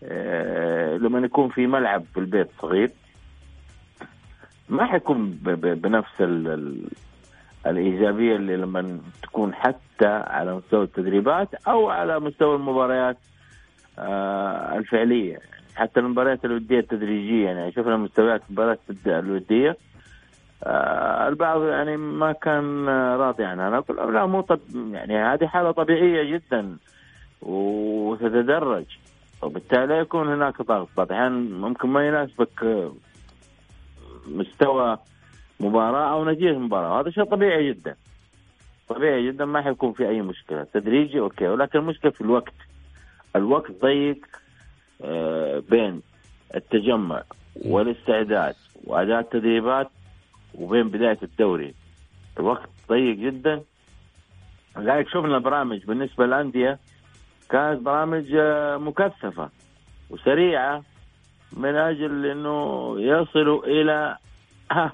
آه، 0.03 0.97
لما 0.97 1.19
يكون 1.19 1.49
في 1.49 1.67
ملعب 1.67 2.03
في 2.13 2.19
البيت 2.19 2.47
صغير 2.61 2.91
ما 4.69 4.85
حيكون 4.85 5.29
بنفس 5.55 6.21
الإيجابية 7.65 8.35
اللي 8.35 8.55
لما 8.57 8.99
تكون 9.23 9.53
حتى 9.53 10.07
على 10.07 10.55
مستوى 10.55 10.83
التدريبات 10.83 11.53
أو 11.67 11.89
على 11.89 12.19
مستوى 12.19 12.55
المباريات 12.55 13.17
آه، 13.99 14.77
الفعلية. 14.77 15.39
حتى 15.75 15.99
المباريات 15.99 16.45
الودية 16.45 16.79
التدريجية 16.79 17.45
يعني 17.45 17.71
شفنا 17.71 17.97
مستويات 17.97 18.41
المباريات 18.49 18.79
الوديه 19.07 19.77
آه 20.63 21.27
البعض 21.27 21.63
يعني 21.63 21.97
ما 21.97 22.31
كان 22.31 22.89
راضي 22.89 23.43
عنها. 23.43 23.67
أنا 23.67 23.77
أقول 23.77 24.13
لا 24.13 24.25
مو 24.25 24.41
طب 24.41 24.59
يعني 24.91 25.17
هذه 25.17 25.47
حالة 25.47 25.71
طبيعية 25.71 26.37
جدا 26.37 26.77
وتتدرج. 27.41 28.85
وبالتالي 29.41 29.97
يكون 29.99 30.27
هناك 30.27 30.61
ضغط. 30.61 30.99
الأحيان 30.99 31.51
ممكن 31.51 31.89
ما 31.89 32.07
يناسبك 32.07 32.89
مستوى 34.27 34.97
مباراة 35.59 36.13
أو 36.13 36.25
نتيجة 36.25 36.57
مباراه 36.57 36.93
وهذا 36.93 37.09
شيء 37.09 37.23
طبيعي 37.23 37.73
جدا. 37.73 37.95
طبيعي 38.89 39.27
جدا 39.27 39.45
ما 39.45 39.61
حيكون 39.61 39.93
في 39.93 40.09
أي 40.09 40.21
مشكلة. 40.21 40.67
تدريجي 40.73 41.19
أوكي. 41.19 41.47
ولكن 41.47 41.79
المشكلة 41.79 42.11
في 42.11 42.21
الوقت. 42.21 42.53
الوقت 43.35 43.71
ضيق. 43.81 44.25
آه، 44.25 44.40
بين 45.69 46.01
التجمع 46.55 47.23
والاستعداد 47.65 48.55
واداء 48.83 49.19
التدريبات 49.19 49.89
وبين 50.55 50.89
بداية 50.89 51.17
الدوري. 51.23 51.73
الوقت 52.39 52.69
ضيق 52.89 53.15
جدا. 53.15 53.61
لذلك 54.77 55.07
شفنا 55.07 55.37
برامج. 55.37 55.85
بالنسبة 55.85 56.25
للأندية 56.25 56.79
كانت 57.49 57.81
برامج 57.81 58.25
آه، 58.35 58.77
مكثفة 58.77 59.49
وسريعة 60.09 60.83
من 61.53 61.75
أجل 61.75 62.25
إنه 62.25 62.95
يصلوا 62.99 63.65
إلى 63.65 64.17
ها 64.71 64.91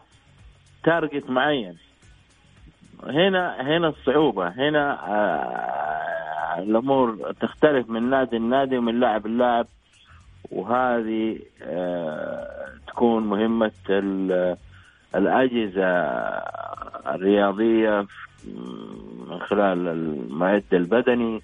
تارجت 0.84 1.30
معين. 1.30 1.78
هنا 3.04 3.62
هنا 3.62 3.88
الصعوبة. 3.88 4.48
هنا 4.48 5.08
آه 5.08 6.60
الأمور 6.60 7.32
تختلف 7.42 7.90
من 7.90 8.10
نادي 8.10 8.38
لنادي 8.38 8.78
ومن 8.78 9.00
لاعب 9.00 9.28
للاعب. 9.28 9.68
وهذه 10.52 11.40
آه 11.64 12.68
تكون 12.88 13.24
مهمة 13.24 13.72
الأجهزة 15.16 15.88
الرياضية 17.16 18.06
من 19.28 19.40
خلال 19.40 19.88
المعد 19.88 20.64
البدني. 20.74 21.42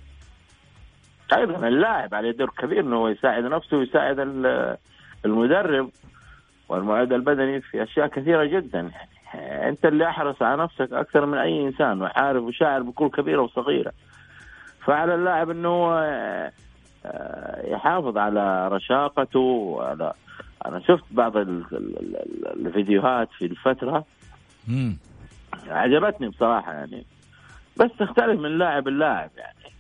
أيضا 1.38 1.68
اللاعب 1.68 2.16
عليه 2.16 2.32
دور 2.32 2.50
كبير 2.58 2.80
أنه 2.80 3.10
يساعد 3.10 3.44
نفسه 3.44 3.78
ويساعد 3.78 4.20
المدرب 5.26 5.90
والمعد 6.70 7.14
البدني 7.14 7.62
في 7.62 7.84
أشياء 7.84 8.08
كثيرة 8.08 8.46
جدا. 8.46 8.92
يعني 9.34 9.70
أنت 9.70 9.86
اللي 9.86 10.08
أحرص 10.10 10.42
على 10.42 10.64
نفسك 10.64 10.94
أكثر 10.94 11.26
من 11.26 11.38
أي 11.38 11.68
إنسان 11.68 12.02
وعارف 12.02 12.44
وشاعر 12.44 12.82
بكل 12.82 13.10
كبيرة 13.10 13.42
وصغيرة. 13.42 13.92
فعلى 14.86 15.16
اللاعب 15.16 15.50
أنه 15.50 16.00
يحافظ 17.64 18.18
على 18.18 18.68
رشاقته 18.68 19.40
وعلى 19.40 20.14
أنا 20.66 20.80
شفت 20.80 21.04
بعض 21.12 21.38
ال- 21.38 21.66
ال- 21.72 21.98
ال- 22.18 22.68
الفيديوهات 22.68 23.30
في 23.38 23.46
الفترة 23.46 24.06
مم. 24.68 24.98
عجبتني 25.68 26.30
بصراحة 26.30 26.74
يعني 26.74 27.06
بس 27.78 27.90
تختلف 28.00 28.40
من 28.40 28.58
لاعب 28.58 28.88
للاعب 28.88 29.30
يعني 29.38 29.74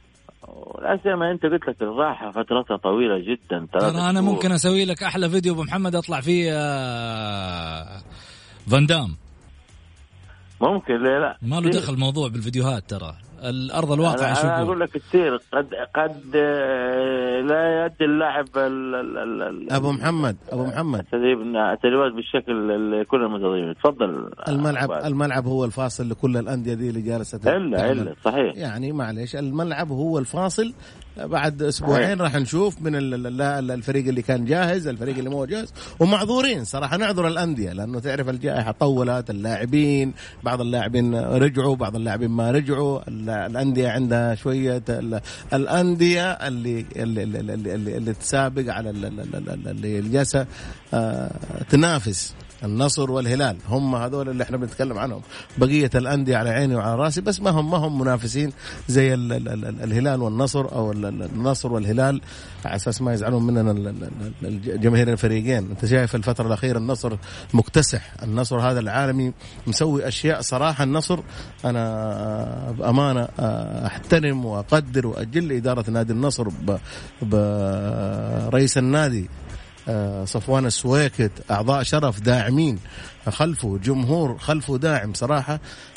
ولا 0.48 1.00
سيما 1.04 1.32
أنت 1.32 1.44
قلت 1.46 1.68
لك 1.68 1.82
الراحة 1.82 2.32
فترتها 2.32 2.78
طويلة 2.78 3.20
جدا 3.20 3.68
ترى 3.74 4.10
أنا. 4.10 4.22
ممكن 4.22 4.52
أسوي 4.52 4.86
لك 4.86 5.04
أحلى 5.04 5.30
فيديو 5.30 5.54
أبو 5.54 5.64
محمد 5.64 5.96
أطلع 5.96 6.22
فيه 6.22 6.52
آه، 6.54 7.88
فان 8.72 8.86
دام 8.86 9.16
ممكن 10.72 11.04
ليه 11.04 11.20
لا. 11.20 11.38
ما 11.42 11.56
له. 11.56 11.70
دخل 11.72 11.98
موضوع 12.00 12.28
بالفيديوهات 12.28 12.90
ترى. 12.90 13.14
الأرض 13.44 13.92
الواقع 13.92 14.26
أنا, 14.28 14.34
شو 14.34 14.42
أنا 14.42 14.62
أقول 14.62 14.80
لك 14.80 14.90
كثير 14.90 15.36
قد 15.54 15.68
قد 15.96 16.36
آه، 16.36 17.42
لا 17.42 17.82
يؤدي 17.82 18.06
اللاعب 18.06 18.46
ال- 18.58 18.96
ال- 18.96 19.18
ال- 19.18 19.42
ال- 19.42 19.72
أبو 19.72 19.92
محمد 19.92 20.36
أبو 20.52 20.66
محمد. 20.66 21.00
التدريب 21.00 21.40
التدريبات 21.42 22.12
بالشكل 22.14 22.72
اللي 22.72 23.06
كنا 23.06 23.28
متدربين. 23.28 23.74
تفضل. 23.76 24.30
الملعب 24.48 24.92
أبو 24.92 25.08
الملعب 25.08 25.46
هو 25.48 25.66
الفاصل 25.66 26.10
لكل 26.10 26.38
الأندية 26.38 26.74
دي 26.74 26.90
اللي 26.90 27.02
جالسة 27.02 27.58
الا. 27.58 27.92
إلا 27.92 28.14
صحيح. 28.26 28.56
يعني 28.56 28.92
معلش 28.92 29.36
الملعب 29.36 29.92
هو 29.92 30.20
الفاصل 30.20 30.74
بعد 31.18 31.62
أسبوعين 31.62 32.22
راح 32.22 32.36
نشوف 32.36 32.82
من 32.82 32.96
ال- 32.96 33.14
ال- 33.28 33.42
ال- 33.42 33.72
الفريق 33.72 34.08
اللي 34.08 34.22
كان 34.22 34.46
جاهز 34.46 34.88
الفريق 34.88 35.18
اللي 35.18 35.30
مو 35.30 35.46
جاهز. 35.46 35.74
ومعذورين 36.00 36.64
صراحة 36.64 36.98
نعذر 36.98 37.28
الأندية 37.28 37.74
لأنه 37.74 38.00
تعرف 38.00 38.30
الجائحة 38.30 38.72
طولت 38.72 39.30
اللاعبين 39.30 40.14
بعض 40.44 40.62
اللاعبين 40.62 41.16
رجعوا 41.16 41.76
بعض 41.76 41.96
اللاعبين 41.96 42.30
ما 42.30 42.52
رجعوا. 42.52 43.00
ال- 43.08 43.30
الأندية 43.30 43.90
عندها 43.90 44.36
شوية 44.36 44.84
ال- 44.90 45.22
الأندية 45.54 46.32
اللي 46.32 46.86
اللي 46.96 47.24
اللي, 47.24 47.40
اللي, 47.74 47.98
اللي, 47.98 48.14
تسابق 48.14 48.74
على 48.74 48.90
ال- 48.90 49.06
ال- 49.06 49.20
ال- 49.20 49.50
ال- 49.50 49.68
اللي 49.68 50.10
جالسة 50.10 50.46
آه، 50.94 51.32
تنافس 51.70 52.34
النصر 52.64 53.12
والهلال. 53.12 53.58
هم 53.70 53.96
هذول 53.96 54.30
اللي 54.30 54.44
إحنا 54.44 54.58
بنتكلم 54.58 54.98
عنهم. 54.98 55.22
بقية 55.58 55.90
الأندية 55.96 56.38
على 56.38 56.50
عيني 56.50 56.76
وعلى 56.76 56.96
رأسي 56.96 57.22
بس 57.22 57.42
ما 57.42 57.50
هم 57.50 57.72
ما 57.72 57.78
هم 57.78 58.00
منافسين 58.00 58.54
زي 58.88 59.14
ال 59.14 59.34
ال 59.34 59.48
ال 59.50 59.84
الهلال 59.84 60.22
والنصر 60.22 60.72
أو 60.72 60.92
ال- 60.92 61.06
ال- 61.06 61.24
النصر 61.24 61.74
والهلال. 61.74 62.22
على 62.66 62.76
أساس 62.76 63.02
ما 63.02 63.14
يزعلون 63.14 63.44
مننا 63.44 63.94
جماهير 64.76 65.12
الفريقين. 65.12 65.70
أنت 65.70 65.86
شايف 65.86 66.16
الفترة 66.16 66.48
الأخيرة 66.48 66.78
النصر 66.78 67.18
مكتسح. 67.54 68.14
النصر 68.24 68.60
هذا 68.60 68.80
العالمي 68.80 69.34
مسوي 69.68 70.08
أشياء 70.08 70.42
صراحة. 70.42 70.84
النصر 70.84 71.20
أنا 71.66 72.74
بأمانة 72.78 73.28
أحترم 73.86 74.46
وأقدر 74.46 75.08
وأجل 75.08 75.52
إدارة 75.52 75.90
نادي 75.90 76.14
النصر 76.14 76.48
برئيس 77.22 78.78
النادي. 78.78 79.30
صفوان 80.26 80.66
السويكت 80.66 81.32
أعضاء 81.52 81.84
شرف 81.84 82.20
داعمين 82.20 82.80
خلفه 83.30 83.80
جمهور 83.84 84.38
خلفه 84.38 84.78
داعم 84.78 85.14
صراحة. 85.14 85.54
آه، 85.54 85.58
آه، 85.58 85.93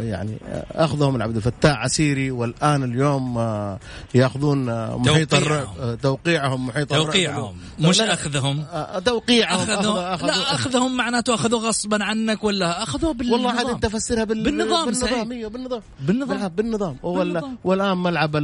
يعني 0.00 0.36
آه، 0.48 0.64
أخذهم 0.84 1.14
من 1.14 1.22
عبد 1.22 1.36
الفتاح 1.36 1.78
عسيري 1.78 2.30
والآن 2.30 2.82
اليوم 2.82 3.38
آه، 3.38 3.78
يأخذون 4.14 4.68
آه، 4.68 4.96
محيط 4.98 5.30
توقيعهم. 5.30 5.46
الرعب 5.52 5.78
آه، 5.80 5.94
توقيعهم 5.94 6.66
محيط 6.66 6.92
الرعب. 6.92 7.06
توقيعهم 7.06 7.56
مش 7.80 8.00
أخذهم 8.00 8.64
آه، 8.72 8.98
توقيعهم 8.98 9.70
اخذوا 9.70 10.16
أخذوا- 10.16 10.24
لا 10.26 10.54
أخذهم 10.54 10.96
معناته 10.96 11.34
أخذوا 11.34 11.58
غصبا 11.60 12.04
عنك 12.04 12.44
ولا 12.44 12.82
أخذوه 12.82 13.12
بالنظام 13.14 13.32
والله 13.44 13.58
عاد 13.58 13.66
أنت 13.66 13.86
فسرها 13.86 14.24
بال... 14.24 14.44
بالنظام، 14.44 14.84
بالنظام. 14.84 15.32
أيوه 15.32 15.50
بالنظام 15.50 15.80
بالنظام. 16.00 16.28
بالنظام, 16.28 16.48
بالنظام. 16.48 16.96
وال... 17.02 17.28
بالنظام. 17.28 17.58
والآن 17.64 17.98
ملعب 17.98 18.36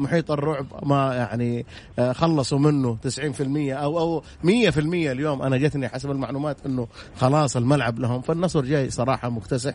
محيط 0.00 0.30
الرعب 0.30 0.66
ما 0.82 1.14
يعني 1.14 1.66
آه، 1.98 2.12
خلصوا 2.12 2.58
منه 2.58 2.98
90% 3.08 3.18
أو 3.72 3.98
أو 3.98 4.22
100% 4.44 4.46
اليوم 4.78 5.42
أنا 5.42 5.56
جتني 5.56 5.88
حسب 5.88 6.10
المعلومات 6.10 6.56
إنه 6.66 6.88
خلاص 7.20 7.56
الملعب 7.56 7.98
لهم 7.98 8.20
فالنصر 8.22 8.64
جاي 8.64 8.90
صراحة 8.90 9.28
مكتسح 9.30 9.74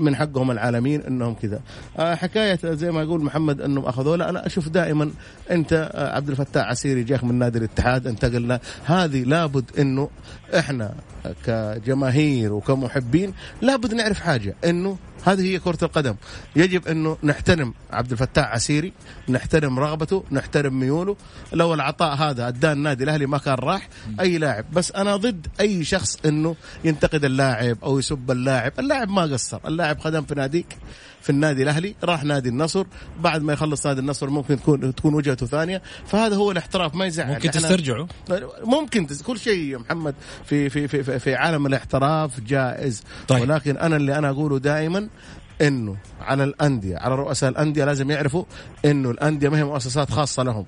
من 0.00 0.16
حقهم 0.16 0.50
العالمين 0.50 1.02
إنهم 1.02 1.34
كذا. 1.34 1.60
آه، 1.98 2.14
حكاية 2.14 2.58
زي 2.64 2.90
ما 2.90 3.02
يقول 3.02 3.24
محمد 3.24 3.60
إنهم 3.60 3.84
أخذوه. 3.84 4.16
لا 4.16 4.30
أنا 4.30 4.46
أشوف 4.46 4.68
دائما 4.68 5.10
أنت 5.50 5.90
آه، 5.94 6.16
عبد 6.16 6.30
الفتاح 6.30 6.66
عسيري 6.66 7.04
جاك 7.04 7.24
من 7.24 7.34
نادي 7.34 7.58
الاتحاد 7.58 8.06
انتقلنا. 8.06 8.60
هذه 8.84 9.22
لابد 9.22 9.70
إنه 9.78 10.08
إحنا 10.58 10.94
كجماهير 11.46 12.52
وكمحبين 12.52 13.34
لابد 13.62 13.94
نعرف 13.94 14.20
حاجة 14.20 14.54
إنه 14.64 14.96
هذه 15.28 15.42
هي 15.42 15.58
كرة 15.58 15.78
القدم. 15.82 16.14
يجب 16.56 16.88
انه 16.88 17.16
نحترم 17.22 17.74
عبد 17.90 18.12
الفتاح 18.12 18.46
عسيري 18.46 18.92
نحترم 19.28 19.78
رغبته 19.78 20.24
نحترم 20.30 20.80
ميوله. 20.80 21.16
لو 21.52 21.74
العطاء 21.74 22.14
هذا 22.14 22.48
اداه 22.48 22.72
النادي 22.72 23.04
الأهلي 23.04 23.26
ما 23.26 23.38
كان 23.38 23.54
راح 23.54 23.88
أي 24.20 24.38
لاعب. 24.38 24.64
بس 24.72 24.92
أنا 24.92 25.16
ضد 25.16 25.46
أي 25.60 25.84
شخص 25.84 26.18
إنه 26.26 26.56
ينتقد 26.84 27.24
اللاعب 27.24 27.78
أو 27.82 27.98
يسب 27.98 28.30
اللاعب. 28.30 28.72
اللاعب 28.78 29.08
ما 29.08 29.22
قصر. 29.22 29.60
اللاعب 29.66 30.00
خدم 30.00 30.22
في 30.22 30.34
ناديك 30.34 30.76
في 31.22 31.30
النادي 31.30 31.62
الأهلي 31.62 31.94
راح 32.04 32.24
نادي 32.24 32.48
النصر. 32.48 32.84
بعد 33.20 33.42
ما 33.42 33.52
يخلص 33.52 33.86
نادي 33.86 34.00
النصر 34.00 34.30
ممكن 34.30 34.60
تكون 34.60 34.94
تكون 34.94 35.14
وجهته 35.14 35.46
ثانية. 35.46 35.82
فهذا 36.06 36.36
هو 36.36 36.50
الاحتراف. 36.50 36.94
ما 36.94 37.06
يزعل. 37.06 37.32
ممكن 37.32 37.50
تسترجعوا 37.50 38.06
ممكن 38.64 39.06
كل 39.06 39.38
شيء 39.38 39.72
يا 39.72 39.78
محمد 39.78 40.14
في 40.44 40.70
في 40.70 40.88
في 40.88 41.02
في, 41.02 41.18
في 41.18 41.34
عالم 41.34 41.66
الاحتراف 41.66 42.40
جائز. 42.40 43.02
طيب. 43.28 43.40
ولكن 43.40 43.76
أنا 43.76 43.96
اللي 43.96 44.18
أنا 44.18 44.30
أقوله 44.30 44.58
دائما 44.58 45.08
إنه 45.60 45.96
على 46.20 46.44
الأندية 46.44 46.96
على 46.96 47.14
رؤساء 47.14 47.50
الأندية 47.50 47.84
لازم 47.84 48.10
يعرفوا 48.10 48.44
إنه 48.84 49.10
الأندية 49.10 49.48
ما 49.48 49.58
هي 49.58 49.64
مؤسسات 49.64 50.10
خاصة 50.10 50.42
لهم. 50.42 50.66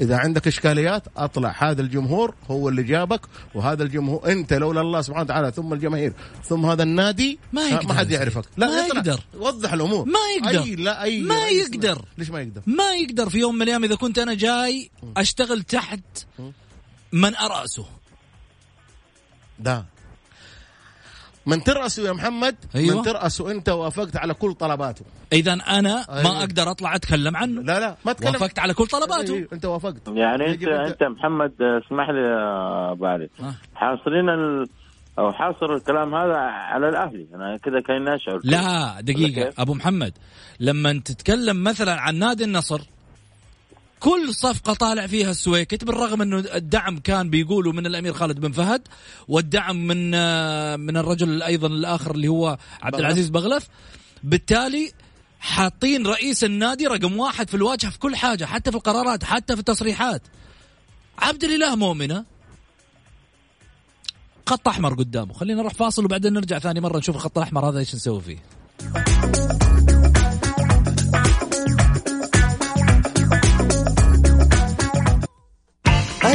إذا 0.00 0.16
عندك 0.16 0.46
إشكاليات 0.46 1.02
أطلع 1.16 1.54
هذا 1.58 1.82
الجمهور 1.82 2.34
هو 2.50 2.68
اللي 2.68 2.82
جابك 2.82 3.20
وهذا 3.54 3.82
الجمهور 3.82 4.32
أنت 4.32 4.52
لولا 4.52 4.80
الله 4.80 5.00
سبحانه 5.00 5.24
وتعالى 5.24 5.50
ثم 5.50 5.72
الجماهير 5.72 6.12
ثم 6.44 6.66
هذا 6.66 6.82
النادي 6.82 7.38
ما 7.52 7.68
يقدر. 7.68 7.88
ما 7.88 7.94
حد 7.94 8.10
يعرفك. 8.10 8.44
سيدي. 8.44 8.66
ما 8.66 8.86
يقدر. 8.86 9.20
وضح 9.34 9.72
الأمور. 9.72 10.04
ما 10.04 10.18
يقدر. 10.38 10.62
أي 10.62 10.76
لا 10.76 11.02
أي 11.02 11.20
ما 11.20 11.48
يقدر. 11.48 12.04
ليش 12.18 12.30
ما 12.30 12.40
يقدر؟ 12.40 12.62
ما 12.66 12.94
يقدر 12.94 13.28
في 13.28 13.38
يوم 13.38 13.54
من 13.54 13.62
الأيام 13.62 13.84
إذا 13.84 13.94
كنت 13.94 14.18
أنا 14.18 14.34
جاي 14.34 14.90
أشتغل 15.16 15.62
تحت 15.62 16.00
من 17.12 17.36
أرأسه. 17.36 17.86
ده 19.58 19.84
من 21.46 21.62
ترأسه 21.64 22.02
يا 22.02 22.12
محمد 22.12 22.56
أيوة. 22.74 22.96
من 22.96 23.02
ترأسه 23.02 23.50
أنت 23.50 23.68
وأفقت 23.68 24.16
على 24.16 24.34
كل 24.34 24.54
طلباته 24.54 25.04
اذا 25.32 25.52
أنا 25.52 26.04
ما 26.08 26.18
أيوة. 26.18 26.40
أقدر 26.40 26.70
أطلع 26.70 26.94
أتكلم 26.94 27.36
عنه 27.36 27.62
لا 27.62 27.80
لا 27.80 27.96
ما 28.06 28.12
تكلم 28.12 28.32
وأفقت 28.32 28.58
على 28.58 28.74
كل 28.74 28.86
طلباته 28.86 29.34
أيوة. 29.34 29.48
أنت 29.52 29.64
وأفقت 29.64 30.08
يعني 30.08 30.50
انت 30.50 30.62
انت 30.68 31.02
محمد 31.02 31.52
اسمح 31.62 32.10
لي 32.10 32.20
يا 32.20 32.92
أبو 32.92 33.06
علي 33.06 33.28
آه. 33.40 33.54
حاصرين 33.74 34.28
ال... 34.28 34.66
أو 35.18 35.32
حاصر 35.32 35.74
الكلام 35.74 36.14
هذا 36.14 36.36
على 36.36 36.88
الأهلي 36.88 37.26
أنا 37.34 37.56
كذا 37.56 37.80
كان 37.80 38.08
أشعر 38.08 38.40
لا 38.44 39.00
دقيقة 39.00 39.44
كيف؟ 39.44 39.60
أبو 39.60 39.74
محمد 39.74 40.12
لما 40.60 40.92
تتكلم 40.92 41.64
مثلا 41.64 42.00
عن 42.00 42.14
نادي 42.14 42.44
النصر 42.44 42.80
كل 44.02 44.34
صفقة 44.34 44.74
طالع 44.74 45.06
فيها 45.06 45.30
السويكت 45.30 45.84
بالرغم 45.84 46.22
انه 46.22 46.38
الدعم 46.38 46.98
كان 46.98 47.30
بيقولوا 47.30 47.72
من 47.72 47.86
الأمير 47.86 48.12
خالد 48.12 48.40
بن 48.40 48.52
فهد 48.52 48.82
والدعم 49.28 49.86
من 49.86 50.14
آه، 50.14 50.76
من 50.76 50.96
الرجل 50.96 51.42
أيضا 51.42 51.66
الآخر 51.66 52.14
اللي 52.14 52.28
هو 52.28 52.58
عبد 52.82 52.94
العزيز 52.94 53.28
بغلف. 53.28 53.68
بالتالي 54.22 54.92
حاطين 55.40 56.06
رئيس 56.06 56.44
النادي 56.44 56.86
رقم 56.86 57.18
واحد 57.18 57.48
في 57.48 57.56
الواجهة 57.56 57.90
في 57.90 57.98
كل 57.98 58.16
حاجة 58.16 58.44
حتى 58.44 58.70
في 58.70 58.76
القرارات 58.76 59.24
حتى 59.24 59.54
في 59.54 59.60
التصريحات. 59.60 60.22
عبد 61.18 61.44
الإله 61.44 61.76
مؤمنة. 61.76 62.24
خط 64.46 64.68
أحمر 64.68 64.94
قدامه. 64.94 65.32
خلينا 65.32 65.60
نروح 65.60 65.74
فاصل 65.74 66.04
وبعدين 66.04 66.32
نرجع 66.32 66.58
ثاني 66.58 66.80
مرة 66.80 66.98
نشوف 66.98 67.16
الخط 67.16 67.38
الأحمر 67.38 67.68
هذا 67.68 67.78
إيش 67.78 67.94
نسوي 67.94 68.20
فيه. 68.20 68.38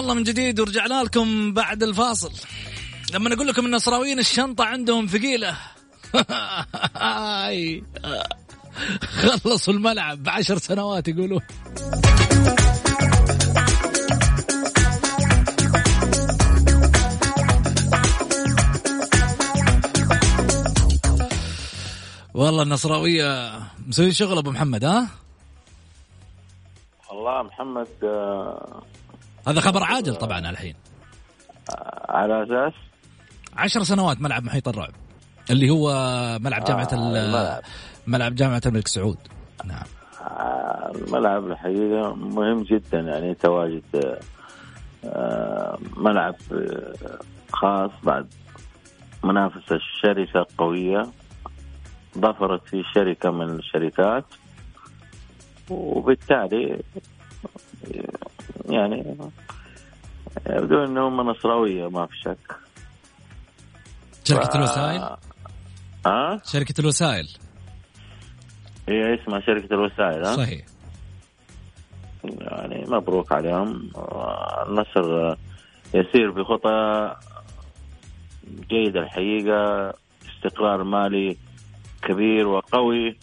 الله 0.00 0.14
من 0.14 0.22
جديد 0.22 0.60
ورجعنا 0.60 1.02
لكم 1.02 1.52
بعد 1.52 1.82
الفاصل. 1.82 2.32
لما 3.14 3.34
أقول 3.34 3.46
لكم 3.46 3.66
النصراويين 3.66 4.18
الشنطة 4.18 4.64
عندهم 4.64 5.06
ثقيلة. 5.06 5.56
خلصوا 9.42 9.74
الملعب. 9.74 10.22
بعشر 10.22 10.58
سنوات 10.58 11.08
يقولون. 11.08 11.40
والله 22.34 22.62
النصراوية 22.62 23.52
مسوي 23.86 24.12
شغل 24.12 24.38
أبو 24.38 24.50
محمد 24.50 24.84
ها؟ 24.84 25.08
والله 27.10 27.42
محمد 27.42 27.88
آه، 28.04 28.82
هذا 29.48 29.60
خبر 29.60 29.82
عاجل 29.82 30.14
طبعا 30.14 30.50
الحين. 30.50 30.74
على 32.08 32.42
أساس؟ 32.42 32.72
عشر 33.56 33.82
سنوات 33.82 34.20
ملعب 34.20 34.44
محيط 34.44 34.68
الرعب 34.68 34.92
اللي 35.50 35.70
هو 35.70 35.88
ملعب 36.40 36.64
جامعة 36.64 36.88
آه،. 36.92 37.62
ملعب 38.06 38.34
جامعة 38.34 38.62
الملك 38.66 38.88
سعود. 38.88 39.18
نعم. 39.64 39.84
آه، 40.20 40.92
الملعب 40.94 41.46
الحقيقة 41.46 42.14
مهم 42.14 42.62
جدا 42.62 43.00
يعني 43.00 43.34
تواجد 43.34 44.18
آه، 45.04 45.78
ملعب 45.96 46.34
آه، 46.52 47.18
خاص 47.52 47.90
بعد 48.02 48.26
منافسة 49.24 49.78
شرسة 50.02 50.46
قوية 50.58 51.06
ظفرت 52.18 52.68
في 52.68 52.82
شركة 52.94 53.30
من 53.30 53.50
الشركات 53.50 54.24
وبالتالي 55.70 56.82
يعني 58.68 59.16
يبدو 60.50 60.84
إنهم 60.84 61.20
نصراوية 61.30 61.88
ما 61.90 62.06
في 62.06 62.16
شك. 62.24 62.56
شركة 64.24 64.48
ف- 64.50 64.56
الوسائل؟ 64.56 65.16
ها؟ 66.06 66.40
شركة 66.44 66.80
الوسائل. 66.80 67.28
هي 68.88 69.14
اسمها 69.22 69.40
شركة 69.40 69.74
الوسائل 69.74 70.24
ها؟ 70.26 70.36
صحيح. 70.36 70.64
يعني 72.24 72.84
مبروك 72.88 73.32
عليهم. 73.32 73.90
النصر 74.68 75.36
يسير 75.94 76.30
بخطى 76.30 77.16
جيدة 78.70 79.00
الحقيقة 79.00 79.92
استقرار 80.36 80.82
مالي 80.84 81.36
كبير 82.02 82.48
وقوي. 82.48 83.16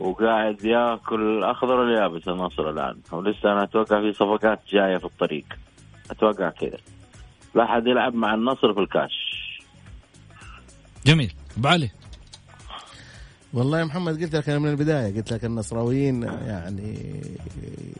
وقاعد 0.00 0.64
ياكل 0.64 1.44
أخضر 1.44 1.82
اليابس 1.84 2.28
النصر 2.28 2.70
الآن. 2.70 2.96
ولسه 3.12 3.52
أنا 3.52 3.62
أتوقع 3.62 4.00
في 4.00 4.12
صفقات 4.12 4.60
جاية 4.72 4.96
في 4.96 5.04
الطريق. 5.04 5.44
أتوقع 6.10 6.50
كذا. 6.50 6.78
لا 7.54 7.66
حد 7.66 7.86
يلعب 7.86 8.14
مع 8.14 8.34
النصر 8.34 8.74
في 8.74 8.80
الكاش. 8.80 9.12
جميل. 11.06 11.32
أبو 11.58 11.68
علي. 11.68 11.90
والله 13.52 13.78
يا 13.78 13.84
محمد 13.84 14.22
قلت 14.22 14.34
لك 14.36 14.48
أنا 14.48 14.58
من 14.58 14.68
البداية 14.70 15.16
قلت 15.16 15.32
لك 15.32 15.44
النصراويين 15.44 16.22
يعني 16.22 17.12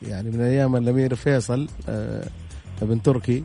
يعني 0.02 0.30
من 0.30 0.40
أيام 0.40 0.76
الأمير 0.76 1.14
فيصل 1.14 1.68
آه، 1.88 2.24
بن 2.82 3.02
تركي 3.02 3.44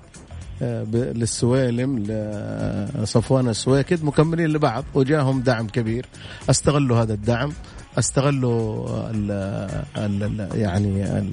آه، 0.62 0.84
ب- 0.84 0.96
للسويلم 0.96 2.00
لصفوان 2.00 3.48
السويكد 3.48 4.04
مكملين 4.04 4.48
لبعض 4.48 4.84
وجاهم 4.94 5.42
دعم 5.42 5.68
كبير. 5.68 6.06
استغلوا 6.50 6.98
هذا 6.98 7.14
الدعم. 7.14 7.52
أستغلوا 7.98 8.88
ال 9.10 9.32
ال 9.98 10.24
ال 10.24 10.60
يعني 10.60 11.04
ال 11.18 11.32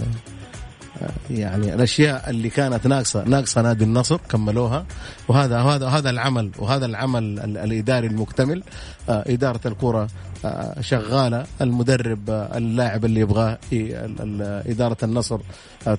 يعني 1.30 1.74
الأشياء 1.74 2.30
اللي 2.30 2.50
كانت 2.50 2.86
ناقصة 2.86 3.24
ناقصة 3.24 3.62
نادي 3.62 3.84
النصر 3.84 4.16
كملوها. 4.28 4.84
وهذا 5.28 5.62
وهذا 5.62 5.86
هذا 5.88 6.10
العمل 6.10 6.50
وهذا 6.58 6.86
العمل 6.86 7.22
ال- 7.40 7.58
الإداري 7.58 8.06
المكتمل. 8.06 8.62
آه، 9.08 9.24
إدارة 9.26 9.60
الكرة 9.66 10.08
آه، 10.44 10.80
شغالة. 10.80 11.46
المدرب 11.60 12.30
آه، 12.30 12.58
اللاعب 12.58 13.04
اللي 13.04 13.20
يبغاه 13.20 13.58
إدارة 14.66 14.96
النصر 15.02 15.40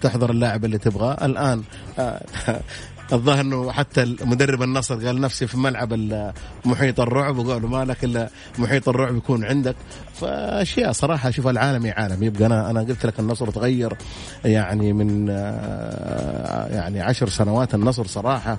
تحضر 0.02 0.30
اللاعب 0.32 0.66
اللي 0.66 0.78
تبغاه. 0.78 1.26
الآن 1.26 1.64
الظاهر 3.14 3.42
إنه 3.42 3.72
حتى 3.72 4.16
مدرب 4.22 4.62
النصر 4.62 5.06
قال 5.06 5.22
نفسي 5.22 5.48
في 5.48 5.58
ملعب 5.58 5.94
محيط 6.66 7.00
الرعب 7.00 7.38
وقالوا 7.38 7.70
ما 7.70 7.86
لك 7.86 8.04
إلا 8.04 8.30
محيط 8.58 8.90
الرعب 8.90 9.18
يكون 9.18 9.46
عندك. 9.46 9.76
فأشياء 10.14 10.92
صراحة 10.92 11.30
شوف 11.30 11.48
العالمي 11.48 11.92
عالم. 11.92 12.24
يبقى 12.24 12.46
أنا 12.46 12.70
أنا 12.70 12.80
قلت 12.80 13.06
لك 13.06 13.20
النصر 13.20 13.50
تغير 13.52 13.94
يعني 14.46 14.94
من 14.94 15.28
آه، 15.30 16.68
يعني 16.68 17.02
عشر 17.02 17.30
سنوات 17.30 17.76
النصر 17.76 18.08
صراحة 18.08 18.58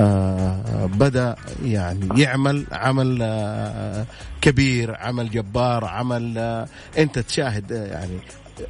آه، 0.00 0.86
بدأ 0.86 1.36
يعني 1.64 2.08
يعمل 2.22 2.66
عمل 2.72 3.18
آه، 3.22 4.06
كبير 4.40 4.96
عمل 4.96 5.30
جبار 5.30 5.84
عمل 5.84 6.38
أنت 6.98 7.18
تشاهد 7.18 7.70
يعني 7.70 8.18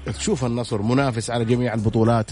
تشوف 0.07 0.45
النصر 0.45 0.83
منافس 0.83 1.31
على 1.31 1.45
جميع 1.45 1.75
البطولات. 1.75 2.31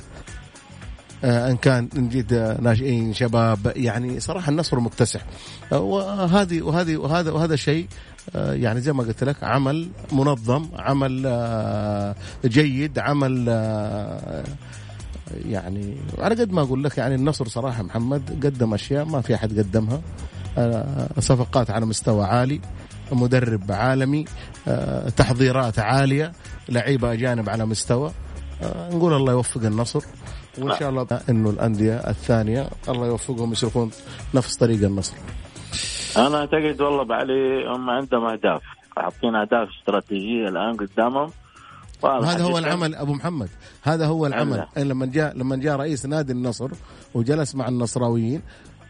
إن 1.24 1.57
كان 1.57 1.88
ان 1.96 2.09
جيت 2.09 2.33
آه، 2.33 2.61
ناشئين 2.61 3.14
شباب 3.14 3.72
يعني 3.76 4.20
صراحة 4.20 4.50
النصر 4.50 4.81
مكتسح. 4.81 5.20
آه، 5.72 5.81
وهذه 5.81 6.62
وهذه 6.62 6.96
وهذا 6.96 7.31
وهذا 7.31 7.57
شيء 7.57 7.87
آه، 8.37 8.52
يعني 8.55 8.81
زي 8.81 8.92
ما 8.92 9.02
قلت 9.02 9.24
لك 9.24 9.44
عمل 9.44 9.88
منظم 10.12 10.66
عمل 10.79 11.22
آه، 11.26 12.14
جيد 12.44 12.98
عمل 12.98 13.46
آه، 13.48 14.44
يعني 15.48 15.96
على 16.18 16.35
قد 16.35 16.52
ما 16.52 16.62
أقول 16.62 16.85
لك 16.85 16.98
يعني 16.98 17.14
النصر 17.14 17.48
صراحة 17.48 17.83
محمد 17.83 18.46
قدم 18.46 18.74
أشياء 18.74 19.05
ما 19.05 19.20
في 19.20 19.35
أحد 19.35 19.59
قدمها. 19.59 20.00
آه، 20.59 21.09
صفقات 21.20 21.70
على 21.70 21.87
مستوى 21.87 22.24
عالي 22.26 22.61
مدرب 23.12 23.72
عالمي 23.72 24.24
آه، 24.68 25.09
تحضيرات 25.09 25.79
عالية 25.79 26.33
لعيبة 26.68 27.12
أجانب 27.12 27.48
على 27.48 27.66
مستوى. 27.66 28.11
آه، 28.62 28.90
نقول 28.90 29.12
الله 29.12 29.33
يوفق 29.33 29.64
النصر. 29.64 30.05
وإن 30.59 30.79
شاء 30.79 30.90
الله 30.90 31.07
إنه 31.29 31.51
الأندية 31.51 31.95
الثانية 31.95 32.69
الله 32.88 33.07
يوفقهم 33.07 33.53
يسلكون 33.53 33.90
نفس 34.35 34.57
طريق 34.57 34.85
النصر. 34.85 35.14
أنا 36.16 36.38
أعتقد 36.38 36.81
والله 36.81 37.03
بعلي 37.03 37.66
هم 37.69 37.90
عندهم 37.90 38.25
أهداف. 38.25 38.62
حاطين 38.97 39.35
أهداف 39.35 39.69
استراتيجية 39.81 40.49
الآن 40.49 40.77
قدامهم. 40.77 41.31
هذا 42.05 42.45
هو. 42.45 42.59
العمل 42.59 42.95
أبو 42.95 43.12
محمد. 43.12 43.49
هذا 43.83 44.07
هو 44.07 44.27
العمل. 44.27 44.66
إيه 44.77 44.83
لما 44.83 45.07
جاء 45.07 45.37
لما 45.37 45.57
جاء 45.57 45.77
رئيس 45.77 46.07
نادي 46.07 46.33
النصر 46.33 46.71
وجلس 47.14 47.55
مع 47.55 47.69
النصراويين 47.69 48.42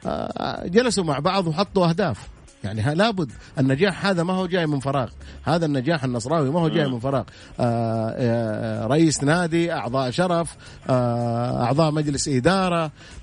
آه، 0.07 0.67
جلسوا 0.67 1.05
مع 1.05 1.19
بعض 1.19 1.47
وحطوا 1.47 1.89
أهداف. 1.89 2.29
يعني 2.65 2.81
ها- 2.81 2.95
لابد 2.95 3.33
النجاح 3.59 4.07
هذا 4.07 4.23
ما 4.23 4.33
هو 4.33 4.47
جاي 4.47 4.67
من 4.67 4.81
فراغ. 4.81 5.09
هذا 5.45 5.67
النجاح 5.67 6.05
النصراوي 6.05 6.51
ما 6.51 6.61
هو 6.61 6.69
جاي 6.69 6.89
من 6.89 6.99
فراغ. 6.99 7.25
آه، 7.61 8.15
آه، 8.19 8.87
رئيس 8.87 9.25
نادي 9.25 9.73
أعضاء 9.73 10.11
شرف 10.11 10.57
آه، 10.91 11.65
أعضاء 11.65 11.91
مجلس 11.93 12.29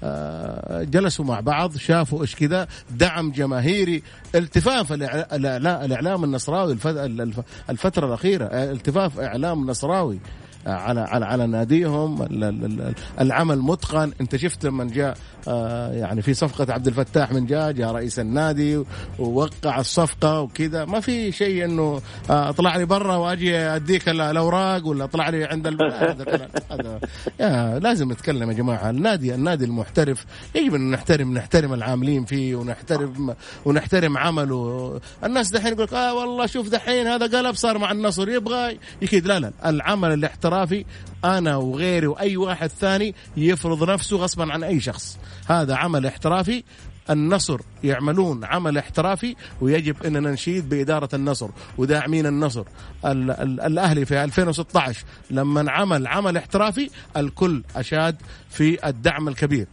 آه، 0.03 0.83
جلسوا 0.83 1.25
مع 1.25 1.39
بعض 1.39 1.77
شافوا 1.77 2.21
إيش 2.21 2.35
كذا 2.35 2.67
دعم 2.91 3.31
جماهيري 3.31 4.03
التفاف 4.35 4.87
الإعلا- 4.93 5.27
الإعلا- 5.29 5.83
الإعلام 5.83 6.23
النصراوي 6.23 6.73
الف- 6.73 6.87
الف- 6.87 7.39
الفترة 7.69 8.07
الأخيرة 8.07 8.45
آه، 8.45 8.71
التفاف 8.71 9.19
إعلام 9.19 9.69
نصراوي. 9.69 10.19
على 10.67 11.01
على 11.01 11.25
على 11.25 11.47
ناديهم. 11.47 12.21
ال- 12.21 12.43
ال- 12.43 12.65
ال- 12.65 12.93
العمل 13.21 13.59
متقن. 13.59 14.11
انت 14.21 14.35
شفت 14.35 14.65
لما 14.65 14.83
جاء 14.83 15.17
آه، 15.47 15.91
يعني 15.93 16.21
في 16.21 16.33
صفقة 16.33 16.73
عبد 16.73 16.87
الفتاح 16.87 17.31
من 17.31 17.45
جاء 17.45 17.71
جاء 17.71 17.91
رئيس 17.91 18.19
النادي 18.19 18.83
ووقع 19.19 19.79
الصفقة 19.79 20.41
وكذا. 20.41 20.85
ما 20.85 20.99
في 20.99 21.31
شيء 21.31 21.65
إنه 21.65 22.01
آه، 22.29 22.49
اطلع 22.49 22.75
لي 22.77 22.85
برا 22.85 23.15
وأجي 23.15 23.57
أديك 23.57 24.09
ال- 24.09 24.21
الأوراق 24.21 24.87
ولا 24.87 25.03
اطلع 25.03 25.29
لي 25.29 25.45
عند 25.45 25.67
هذا 25.67 26.49
هذا 27.41 27.79
لازم 27.79 28.11
نتكلم 28.11 28.49
يا 28.51 28.55
جماعة. 28.55 28.89
النادي 28.89 29.35
النادي 29.35 29.65
المحترف. 29.65 30.25
يجب 30.55 30.75
أن 30.75 30.91
نحترم 30.91 31.33
نحترم 31.33 31.73
العاملين 31.73 32.25
فيه 32.25 32.55
ونحترم 32.55 33.35
ونحترم 33.65 34.17
عمله. 34.17 34.99
الناس 35.23 35.49
دحين 35.51 35.73
يقول 35.73 35.87
آه 35.93 36.13
والله 36.13 36.45
شوف 36.45 36.69
دحين 36.69 37.07
هذا 37.07 37.37
قلب 37.37 37.55
صار 37.55 37.77
مع 37.77 37.91
النصر. 37.91 38.29
يبغى 38.29 38.77
يكيد. 39.01 39.27
لا 39.27 39.39
لا 39.39 39.51
العمل 39.65 40.13
الاحترافي 40.53 40.85
أنا 41.25 41.55
وغيري 41.55 42.07
وأي 42.07 42.37
واحد 42.37 42.67
ثاني 42.69 43.15
يفرض 43.37 43.89
نفسه 43.89 44.17
غصبا 44.17 44.53
عن 44.53 44.63
أي 44.63 44.79
شخص. 44.79 45.17
هذا 45.47 45.75
عمل 45.75 46.05
احترافي 46.05 46.63
النصر 47.09 47.59
يعملون 47.83 48.45
عمل 48.45 48.77
احترافي 48.77 49.35
ويجب 49.61 50.03
إننا 50.03 50.31
نشيد 50.31 50.69
بإدارة 50.69 51.09
النصر 51.13 51.49
وداعمين 51.77 52.25
النصر. 52.25 52.63
ال- 53.05 53.31
ال- 53.31 53.61
الأهلي 53.61 54.05
في 54.05 54.23
2016 54.23 55.03
لما 55.31 55.71
عمل 55.71 56.07
عمل 56.07 56.37
احترافي 56.37 56.89
الكل 57.17 57.63
أشاد 57.75 58.15
في 58.49 58.87
الدعم 58.87 59.27
الكبير 59.27 59.67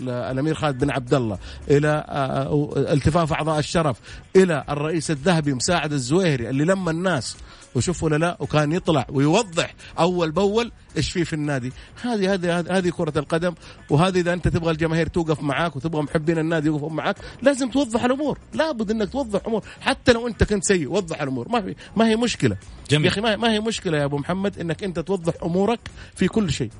الامير 0.00 0.54
خالد 0.54 0.78
بن 0.84 0.90
عبد 0.90 1.14
الله 1.14 1.38
إلى 1.70 2.04
آه، 2.08 2.70
التفاف 2.76 3.32
أعضاء 3.32 3.58
الشرف 3.58 3.96
إلى 4.36 4.64
الرئيس 4.68 5.10
الذهبي 5.10 5.54
مساعد 5.54 5.92
الزويهري 5.92 6.50
اللي 6.50 6.64
لما 6.64 6.90
الناس 6.90 7.36
وشوف 7.76 8.02
ولا 8.02 8.16
لا 8.16 8.36
وكان 8.40 8.72
يطلع 8.72 9.06
ويوضح 9.10 9.74
أول 9.98 10.30
بأول 10.30 10.72
إيش 10.96 11.10
في 11.10 11.24
في 11.24 11.32
النادي. 11.32 11.72
هذه 12.02 12.34
هذه 12.34 12.60
هذه 12.60 12.90
كرة 12.90 13.18
القدم 13.18 13.54
وهذه 13.90 14.20
إذا 14.20 14.32
أنت 14.32 14.48
تبغى 14.48 14.70
الجماهير 14.70 15.06
توقف 15.06 15.42
معاك 15.42 15.76
وتبغى 15.76 16.02
محبين 16.02 16.38
النادي 16.38 16.66
يوقفوا 16.66 16.90
معاك 16.90 17.16
لازم 17.42 17.70
توضح 17.70 18.04
الأمور. 18.04 18.38
لابد 18.54 18.90
إنك 18.90 19.12
توضح 19.12 19.40
أمور. 19.46 19.62
حتى 19.80 20.12
لو 20.12 20.28
أنت 20.28 20.44
كنت 20.44 20.64
سيء 20.64 20.92
وضح 20.92 21.22
الأمور. 21.22 21.48
ما 21.48 21.60
في 21.60 21.74
ما 21.96 22.08
هي 22.08 22.16
مشكلة. 22.16 22.56
جميل. 22.90 23.04
يا 23.04 23.10
أخي 23.10 23.20
ما 23.20 23.36
ما 23.36 23.52
هي 23.52 23.60
مشكلة 23.60 23.98
يا 23.98 24.04
أبو 24.04 24.18
محمد 24.18 24.58
إنك 24.58 24.84
أنت 24.84 24.98
توضح 24.98 25.34
أمورك 25.42 25.80
في 26.14 26.28
كل 26.28 26.52
شيء. 26.52 26.70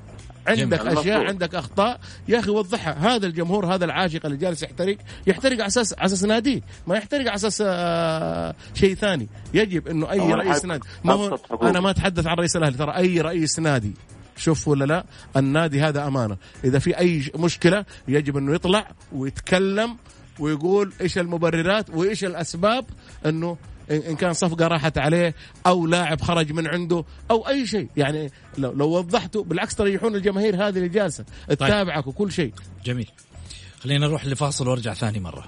عندك 0.47 0.81
جميل. 0.81 0.97
أشياء. 0.97 1.23
عندك 1.27 1.55
أخطاء 1.55 1.99
يا 2.27 2.39
أخي 2.39 2.51
وضحها 2.51 3.15
هذا 3.15 3.27
الجمهور 3.27 3.65
هذا 3.75 3.85
العاشق 3.85 4.25
اللي 4.25 4.37
جالس 4.37 4.63
يحترق 4.63 4.97
يحترق 5.27 5.53
على 5.53 5.67
أساس 5.67 5.93
على 5.93 6.05
أساس 6.05 6.23
ناديه 6.23 6.61
ما 6.87 6.95
يحترق 6.97 7.21
على 7.27 7.35
أساس 7.35 7.63
آه، 7.65 8.55
شيء 8.73 8.95
ثاني 8.95 9.27
يجب 9.53 9.87
إنه 9.87 10.11
أي 10.11 10.33
رئيس 10.33 10.65
نادي 10.65 10.87
ما 11.03 11.13
هو. 11.13 11.37
أنا 11.63 11.79
ما 11.79 11.89
أتحدث 11.89 12.27
عن 12.27 12.35
رئيس 12.35 12.55
الأهلي 12.55 12.77
ترى 12.77 12.95
أي 12.97 13.21
رئيس 13.21 13.59
نادي 13.59 13.93
شوف 14.37 14.67
ولا 14.67 14.85
لا 14.85 15.05
النادي 15.37 15.81
هذا 15.81 16.07
أمانة 16.07 16.37
إذا 16.63 16.79
في 16.79 16.97
أي 16.99 17.31
مشكلة 17.35 17.85
يجب 18.07 18.37
إنه 18.37 18.55
يطلع 18.55 18.87
ويتكلم 19.11 19.97
ويقول 20.39 20.93
إيش 21.01 21.17
المبررات 21.17 21.89
وإيش 21.89 22.23
الأسباب 22.23 22.85
إنه 23.25 23.57
إن 23.91 23.95
إن 23.97 24.15
كان 24.15 24.33
صفقة 24.33 24.67
راحت 24.67 24.97
عليه 24.97 25.35
أو 25.65 25.87
لاعب 25.87 26.21
خرج 26.21 26.51
من 26.51 26.67
عنده 26.67 27.03
أو 27.31 27.47
أي 27.47 27.67
شيء. 27.67 27.87
يعني 27.97 28.31
لو, 28.57 28.71
لو 28.71 28.89
وضحته 28.89 29.43
بالعكس 29.43 29.75
تريحون 29.75 30.15
الجماهير 30.15 30.55
هذه 30.55 30.77
اللي 30.77 30.89
جالسه 30.89 31.25
تتابعك 31.49 32.07
وكل 32.07 32.31
شيء. 32.31 32.53
جميل. 32.85 33.09
خلينا 33.83 34.07
نروح 34.07 34.25
لفاصل 34.25 34.67
وارجع 34.67 34.93
ثاني 34.93 35.19
مرة. 35.19 35.45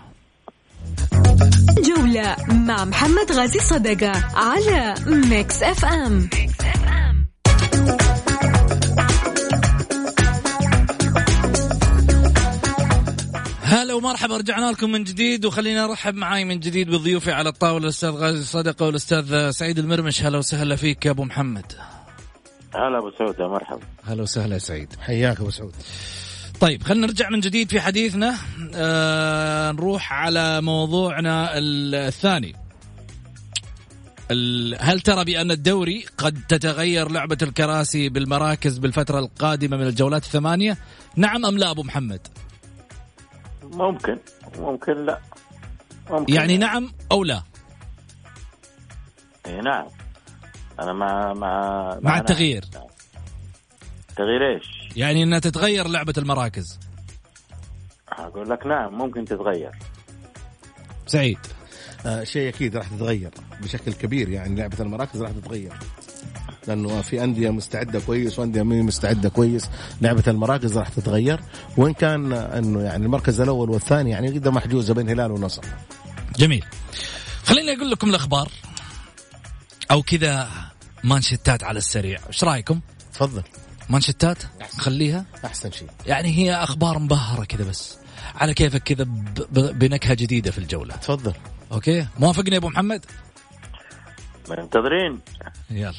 جولة 1.77 2.35
مع 2.49 2.85
محمد 2.85 3.31
غازي 3.31 3.59
صدقة 3.59 4.11
على 4.35 4.95
ميكس 5.07 5.63
أف 5.63 5.85
أم. 5.85 6.29
هلا 13.69 13.93
ومرحبا 13.93 14.37
رجعنا 14.37 14.71
لكم 14.71 14.91
من 14.91 15.03
جديد 15.03 15.45
وخلينا 15.45 15.87
نرحب 15.87 16.15
معاي 16.15 16.45
من 16.45 16.59
جديد 16.59 16.89
بضيوفي 16.89 17.31
على 17.31 17.49
الطاولة 17.49 17.83
الأستاذ 17.83 18.09
غازي 18.09 18.43
صدقه 18.43 18.85
والأستاذ 18.85 19.49
سعيد 19.51 19.79
المرمش. 19.79 20.23
هلا 20.23 20.37
وسهلا 20.37 20.75
فيك 20.75 21.05
يا 21.05 21.11
أبو 21.11 21.23
محمد. 21.23 21.65
هلا 22.75 22.97
أبو 22.97 23.11
سعود 23.17 23.39
يا 23.39 23.47
مرحبا. 23.47 23.81
هلا 24.05 24.21
وسهلا 24.21 24.53
يا 24.53 24.59
سعيد. 24.59 24.93
حياك 24.99 25.39
أبو 25.39 25.49
سعود. 25.49 25.73
طيب 26.59 26.83
خلينا 26.83 27.07
نرجع 27.07 27.29
من 27.29 27.39
جديد 27.39 27.69
في 27.69 27.81
حديثنا. 27.81 28.35
آه 28.75 29.71
نروح 29.71 30.13
على 30.13 30.61
موضوعنا 30.61 31.49
الثاني. 31.57 32.55
ال- 34.31 34.77
هل 34.79 34.99
ترى 34.99 35.25
بأن 35.25 35.51
الدوري 35.51 36.05
قد 36.17 36.39
تتغير 36.49 37.11
لعبة 37.11 37.37
الكراسي 37.41 38.09
بالمراكز 38.09 38.77
بالفترة 38.77 39.19
القادمة 39.19 39.77
من 39.77 39.87
الجولات 39.87 40.23
الثمانية؟ 40.23 40.77
نعم 41.15 41.45
أم 41.45 41.57
لا 41.57 41.71
أبو 41.71 41.83
محمد؟ 41.83 42.27
ممكن 43.73 44.17
ممكن 44.59 45.05
لا. 45.05 45.19
ممكن 46.09 46.33
يعني 46.33 46.57
نعم 46.57 46.91
أو 47.11 47.23
لا؟ 47.23 47.43
إيه 49.45 49.61
نعم. 49.61 49.85
أنا 50.79 50.93
مع 50.93 51.33
مع 51.33 51.85
مع 52.01 52.11
نعم. 52.11 52.19
التغيير. 52.19 52.65
تغيير 54.15 54.55
إيش؟ 54.55 54.65
يعني 54.95 55.23
أنها 55.23 55.39
تتغير 55.39 55.87
لعبة 55.87 56.13
المراكز. 56.17 56.79
أقول 58.09 58.49
لك 58.49 58.65
نعم 58.65 58.93
ممكن 58.97 59.25
تتغير. 59.25 59.71
سعيد. 61.07 61.39
آه 62.05 62.23
شيء 62.23 62.49
أكيد 62.49 62.77
راح 62.77 62.87
تتغير 62.87 63.31
بشكل 63.61 63.93
كبير 63.93 64.29
يعني 64.29 64.55
لعبة 64.55 64.77
المراكز 64.79 65.21
راح 65.21 65.31
تتغير. 65.31 65.73
لأنه 66.69 67.01
في 67.01 67.23
أندية 67.23 67.49
مستعدة 67.49 67.99
كويس 67.99 68.39
وأندية 68.39 68.63
مين 68.63 68.85
مستعدة 68.85 69.29
كويس. 69.29 69.69
لعبة 70.01 70.23
المراكز 70.27 70.77
راح 70.77 70.89
تتغير 70.89 71.39
وإن 71.77 71.93
كان 71.93 72.33
إنه 72.33 72.81
يعني 72.81 73.05
المركز 73.05 73.41
الأول 73.41 73.69
والثاني 73.69 74.09
يعني 74.09 74.31
كده 74.31 74.51
محجوزة 74.51 74.93
بين 74.93 75.09
هلال 75.09 75.31
ونصر. 75.31 75.61
جميل. 76.37 76.65
خليني 77.43 77.73
أقول 77.73 77.91
لكم 77.91 78.09
الأخبار. 78.09 78.51
أو 79.91 80.01
كذا 80.01 80.49
مانشتات 81.03 81.63
على 81.63 81.77
السريع. 81.77 82.19
إيش 82.27 82.43
رأيكم؟ 82.43 82.79
تفضل. 83.13 83.43
مانشتات 83.89 84.37
خليها 84.77 85.25
أحسن 85.45 85.71
شيء. 85.71 85.87
يعني 86.05 86.37
هي 86.37 86.55
أخبار 86.55 86.99
مبهرة 86.99 87.45
كذا 87.45 87.63
بس. 87.63 87.97
على 88.35 88.53
كيفك 88.53 88.83
كذا 88.83 89.03
بنكهة 89.51 90.13
جديدة 90.13 90.51
في 90.51 90.57
الجولة. 90.57 90.95
تفضل. 90.95 91.33
أوكي؟ 91.71 92.07
موافقني 92.19 92.51
يا 92.51 92.57
أبو 92.57 92.69
محمد؟ 92.69 93.05
منتظرين. 94.49 95.19
يلا. 95.69 95.93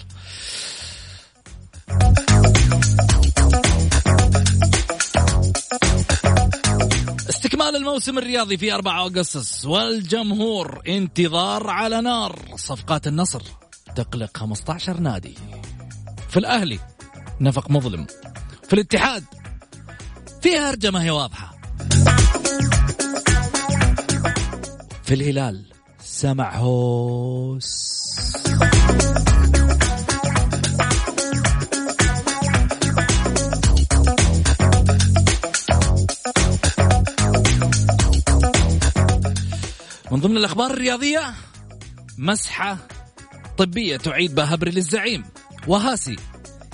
استكمال 7.28 7.76
الموسم 7.76 8.18
الرياضي 8.18 8.56
في 8.56 8.74
4 8.74 9.04
أغسطس. 9.04 9.64
والجمهور 9.64 10.82
انتظار 10.88 11.70
على 11.70 12.00
نار. 12.00 12.38
صفقات 12.56 13.06
النصر 13.06 13.42
تقلق 13.96 14.36
15 14.36 15.00
نادي. 15.00 15.34
في 16.28 16.36
الأهلي 16.36 16.78
نفق 17.40 17.70
مظلم. 17.70 18.06
في 18.62 18.72
الاتحاد 18.72 19.24
فيها 20.42 20.76
ما 20.90 21.02
هي 21.02 21.10
واضحة. 21.10 21.60
في 25.04 25.14
الهلال 25.14 25.64
سمع 26.04 26.56
هوس. 26.56 27.99
من 40.10 40.20
ضمن 40.20 40.36
الأخبار 40.36 40.70
الرياضية 40.70 41.34
مسحة 42.18 42.78
طبية 43.58 43.96
تعيد 43.96 44.34
بهبري 44.34 44.70
للزعيم. 44.70 45.24
وهاسي 45.66 46.16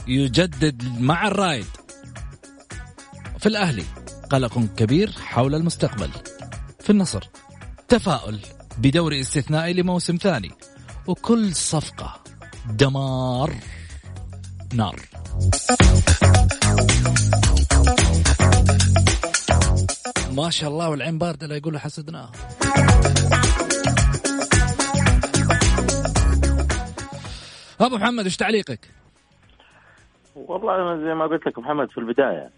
يجدد 0.06 1.00
مع 1.00 1.28
الرايد. 1.28 1.66
في 3.38 3.46
الأهلي 3.46 3.84
قلق 4.30 4.58
كبير 4.76 5.12
حول 5.12 5.54
المستقبل. 5.54 6.10
في 6.80 6.90
النصر 6.90 7.28
تفاؤل 7.88 8.40
بدوري 8.78 9.20
استثنائي 9.20 9.72
لموسم 9.72 10.16
ثاني. 10.16 10.52
وكل 11.08 11.52
صفقة 11.54 12.20
دمار 12.70 13.50
نار. 14.74 14.96
ما 20.32 20.50
شاء 20.50 20.70
الله 20.70 20.90
والعين 20.90 21.18
باردة 21.18 21.46
لا 21.46 21.56
يقولوا 21.56 21.78
حسدناه 21.78 22.30
أبو 27.80 27.96
محمد 27.96 28.24
إيش 28.24 28.36
تعليقك؟ 28.36 28.80
والله 30.34 30.96
زي 30.96 31.14
ما 31.14 31.26
قلت 31.26 31.46
لك 31.46 31.58
محمد 31.58 31.90
في 31.90 31.98
البداية 31.98 32.50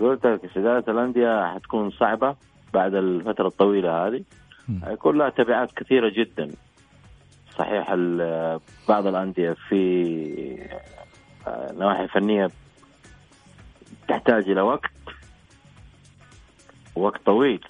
قلت 0.00 0.26
لك 0.26 0.44
استعدادات 0.44 0.88
الأندية 0.88 1.54
حتكون 1.54 1.90
صعبة 1.90 2.36
بعد 2.74 2.94
الفترة 2.94 3.46
الطويلة 3.46 4.06
هذه. 4.06 4.24
حيكون 4.84 5.18
لها 5.18 5.30
تبعات 5.30 5.70
كثيرة 5.76 6.12
جدا. 6.16 6.50
صحيح 7.58 7.94
بعض 8.88 9.06
الأندية 9.06 9.56
في 9.68 10.68
آه، 11.46 11.72
نواحي 11.72 12.08
فنية 12.08 12.50
تحتاج 14.08 14.50
إلى 14.50 14.60
وقت 14.60 14.90
وقت 16.94 17.20
طويل 17.26 17.64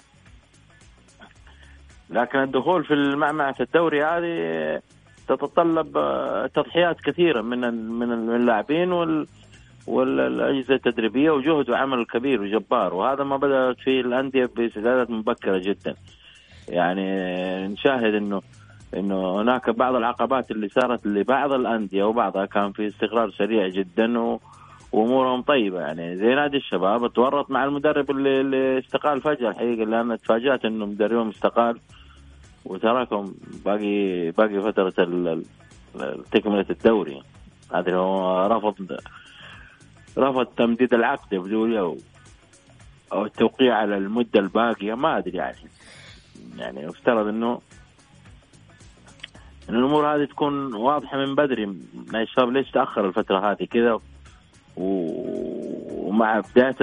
لكن 2.09 2.39
الدخول 2.39 2.85
في 2.85 2.93
المعمعة 2.93 3.55
الدوري 3.59 4.03
هذه 4.03 4.81
تتطلب 5.27 5.97
آه، 5.97 6.47
تضحيات 6.47 7.01
كثيرة 7.01 7.41
من 7.41 7.59
من 7.99 8.35
اللاعبين 8.35 8.91
وال 8.91 9.27
والأجهزة 9.87 10.75
التدريبية 10.75 11.31
وجهد 11.31 11.69
وعمل 11.69 12.05
كبير 12.05 12.41
وجبار 12.41 12.93
وهذا 12.93 13.23
ما 13.23 13.37
بدأت 13.37 13.79
فيه 13.79 14.01
الأندية 14.01 14.45
باستعدادات 14.45 15.09
مبكرة 15.09 15.57
جدا. 15.57 15.95
يعني 16.69 17.03
نشاهد 17.67 18.13
إنه 18.13 18.41
إنه 18.93 19.41
هناك 19.41 19.69
بعض 19.69 19.95
العقبات 19.95 20.51
اللي 20.51 20.69
صارت 20.69 21.07
لبعض 21.07 21.51
الأندية 21.53 22.03
وبعضها 22.03 22.45
كان 22.45 22.71
في 22.71 22.87
استقرار 22.87 23.31
سريع 23.31 23.67
جدا 23.67 24.19
و 24.19 24.39
وأمورهم 24.91 25.41
طيبة. 25.41 25.81
يعني 25.81 26.17
زي 26.17 26.35
نادي 26.35 26.57
الشباب 26.57 27.13
تورط 27.13 27.51
مع 27.51 27.63
المدرب 27.65 28.11
اللي, 28.11 28.41
اللي 28.41 28.77
استقال 28.79 29.21
فجأة. 29.21 29.49
الحقيقة 29.49 29.85
لأن 29.85 30.17
تفاجأت 30.21 30.65
إنه 30.65 30.85
مدربهم 30.85 31.29
استقال 31.29 31.79
وتراكم 32.65 33.33
باقي 33.65 34.31
باقي 34.31 34.61
فترة 34.61 34.93
ال- 35.03 35.43
تكملة 36.31 36.65
الدوري. 36.69 37.21
هذا 37.73 37.95
هو 37.95 38.47
رفض 38.47 38.97
رفض 40.17 40.45
تمديد 40.45 40.93
العقد 40.93 41.33
يبدو 41.33 41.65
لي 41.65 41.79
أو 41.79 41.97
أو 43.13 43.25
التوقيع 43.25 43.75
على 43.75 43.97
المدة 43.97 44.39
الباقية. 44.39 44.93
ما 44.93 45.17
أدري 45.17 45.37
يعني. 45.37 45.57
يعني 46.57 46.83
يفترض 46.83 47.27
إنه 47.27 47.59
إن 49.69 49.75
الأمور 49.75 50.15
هذه 50.15 50.25
تكون 50.25 50.73
واضحة 50.75 51.17
من 51.17 51.35
بدري. 51.35 51.65
نادي 52.13 52.23
الشباب 52.23 52.49
ليش 52.49 52.71
تأخر 52.71 53.05
الفترة 53.07 53.51
هذه 53.51 53.65
كذا؟ 53.71 53.99
ومع 54.77 56.39
بداية 56.39 56.75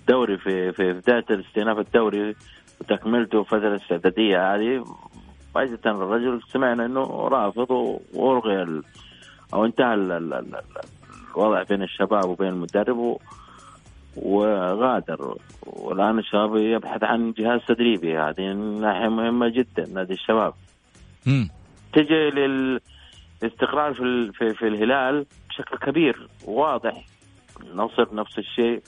الدوري 0.00 0.36
في 0.38 0.72
في 0.72 0.92
بداية 0.92 1.24
استئناف 1.30 1.78
الدوري 1.78 2.34
وتكملته 2.80 3.42
فترة 3.42 3.68
الاستعداديه 3.68 4.54
هذه 4.54 4.84
فجأة 5.54 5.78
الرجل 5.86 6.40
سمعنا 6.52 6.86
إنه 6.86 7.28
رافض 7.28 7.98
والغي 8.14 8.62
ال- 8.62 8.82
أو 9.54 9.64
انتهى 9.64 9.94
ال- 9.94 10.12
ال- 10.12 10.34
ال- 10.34 10.54
ال- 10.54 10.80
الوضع 11.36 11.62
بين 11.62 11.82
الشباب 11.82 12.28
وبين 12.28 12.48
المدرب 12.48 12.96
و- 12.98 13.18
وغادر. 14.16 15.36
والآن 15.66 16.18
الشباب 16.18 16.56
يبحث 16.56 17.02
عن 17.04 17.32
جهاز 17.32 17.60
تدريبي 17.68 18.18
هذه 18.18 18.52
ناحيه 18.52 19.08
مهمة 19.08 19.48
جدا 19.48 19.86
نادي 19.94 20.12
الشباب. 20.12 20.54
مم. 21.26 21.48
تجي 21.96 22.30
للاستقرار 22.30 23.94
في 23.94 24.32
في, 24.32 24.54
في 24.54 24.68
الهلال 24.68 25.26
بشكل 25.48 25.76
كبير 25.76 26.28
واضح. 26.44 27.04
النصر 27.62 28.14
نفس 28.14 28.38
الشيء. 28.38 28.82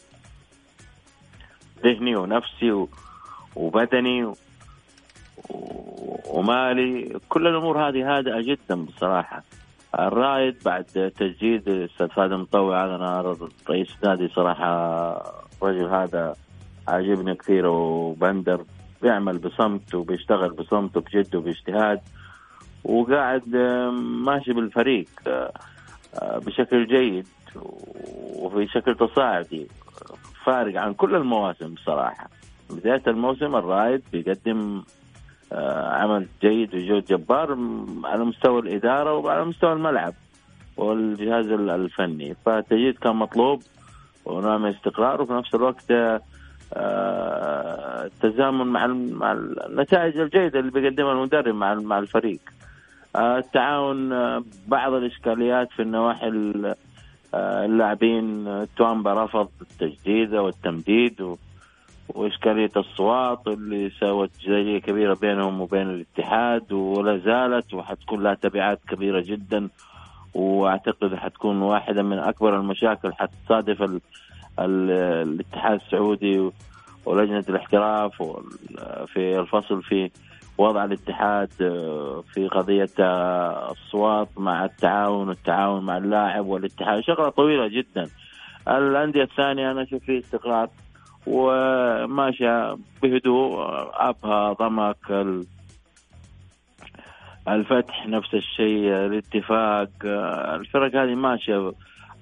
ذهني 1.84 2.16
ونفسي 2.16 2.86
وبدني 3.56 4.24
و- 4.24 4.36
ومالي. 6.26 7.20
كل 7.28 7.46
الأمور 7.46 7.88
هذه 7.88 8.16
هادئة 8.18 8.40
جدا 8.40 8.74
بصراحة. 8.84 9.42
الرائد 9.98 10.56
بعد 10.64 10.84
تجديد 11.18 11.68
الاستاذ 11.68 12.08
فادي 12.08 12.34
مطوع 12.36 12.84
هذا 12.86 12.94
أنا 12.96 13.36
رئيس 13.70 13.88
نادي 14.04 14.28
صراحة 14.28 14.68
الرجل 15.62 15.88
هذا 15.88 16.36
عاجبني 16.88 17.34
كثير 17.34 17.66
وبندر 17.66 18.64
بيعمل 19.02 19.38
بصمت 19.38 19.94
وبيشتغل 19.94 20.50
بصمت 20.50 20.96
وبجد 20.96 21.36
وباجتهاد. 21.36 22.00
وقاعد 22.88 23.54
آه، 23.54 23.90
ماشي 23.90 24.52
بالفريق 24.52 25.06
آه، 25.26 25.52
آه، 26.14 26.38
بشكل 26.38 26.86
جيد 26.86 27.26
وفي 28.36 28.66
شكل 28.66 28.94
تصاعدي 28.94 29.66
فارق 30.44 30.80
عن 30.80 30.94
كل 30.94 31.14
المواسم 31.14 31.74
بصراحة. 31.74 32.28
بداية 32.70 33.02
الموسم 33.06 33.56
الرائد 33.56 34.02
بيقدم 34.12 34.82
عمل 35.92 36.26
جيد 36.42 36.74
وجهد 36.74 37.04
جبار 37.04 37.58
على 38.04 38.24
مستوى 38.24 38.60
الإدارة 38.60 39.14
وعلى 39.14 39.44
مستوى 39.44 39.72
الملعب 39.72 40.14
والجهاز 40.76 41.46
ال- 41.46 41.70
الفني. 41.70 42.36
فالتجديد 42.46 42.98
كان 42.98 43.16
مطلوب 43.16 43.62
ونوع 44.24 44.58
من 44.58 44.68
الاستقرار 44.68 45.22
وفي 45.22 45.32
نفس 45.32 45.54
الوقت 45.54 45.84
التزامن 48.04 48.66
مع 48.66 48.84
ال- 48.84 49.14
مع 49.14 49.32
النتائج 49.32 50.18
الجيدة 50.18 50.58
اللي 50.60 50.70
بيقدمها 50.70 51.12
المدرب 51.12 51.54
مع 51.54 51.72
ال- 51.72 51.84
مع 51.84 51.98
الفريق. 51.98 52.40
آه، 53.18 53.38
التعاون 53.38 54.12
آه، 54.12 54.42
بعض 54.68 54.92
الإشكاليات 54.92 55.68
في 55.72 55.82
النواحي 55.82 56.28
ال- 56.28 56.74
آه، 57.34 57.64
اللاعبين 57.64 58.46
توامبا 58.76 59.24
رفض 59.24 59.48
التجديد 59.60 60.34
والتمديد 60.34 61.36
وإشكالية 62.08 62.70
الصوات 62.76 63.46
اللي 63.46 63.90
سوت 63.90 64.30
جدلية 64.40 64.78
كبيرة 64.80 65.14
بينهم 65.14 65.60
وبين 65.60 65.90
الاتحاد 65.90 66.72
ولا 66.72 67.18
زالت 67.18 67.74
وحتكون 67.74 68.22
لها 68.22 68.34
تبعات 68.34 68.80
كبيرة 68.88 69.20
جدا 69.20 69.68
وأعتقد 70.34 71.14
حتكون 71.14 71.62
واحدة 71.62 72.02
من 72.02 72.18
أكبر 72.18 72.56
المشاكل 72.60 73.12
حتصادف 73.12 73.82
ال... 73.82 74.00
ال... 74.58 74.90
الاتحاد 75.28 75.80
السعودي 75.86 76.50
ولجنة 77.06 77.44
الاحتراف 77.48 78.22
في 79.06 79.38
الفصل 79.40 79.82
في 79.82 80.10
وضع 80.58 80.84
الاتحاد 80.84 81.50
آه، 81.62 82.24
في 82.34 82.48
قضية 82.48 82.88
آه، 83.00 83.70
الصوات 83.72 84.28
مع 84.36 84.64
التعاون 84.64 85.28
والتعاون 85.28 85.84
مع 85.84 85.96
اللاعب 85.96 86.46
والاتحاد. 86.46 87.00
شغلة 87.00 87.28
طويلة 87.28 87.68
جدا. 87.68 88.08
الأندية 88.68 89.22
الثانية 89.22 89.70
أنا 89.70 89.82
أشوف 89.82 90.04
فيه 90.04 90.18
استقرار. 90.18 90.68
وماشية 91.26 92.76
بهدوء. 93.02 93.66
أبها 94.08 94.52
ضمك 94.52 95.10
ال- 95.10 95.46
الفتح 97.48 98.06
نفس 98.06 98.34
الشيء 98.34 98.92
الاتفاق. 98.92 99.88
الفرق 100.54 100.96
هذه 100.96 101.14
ماشية 101.14 101.72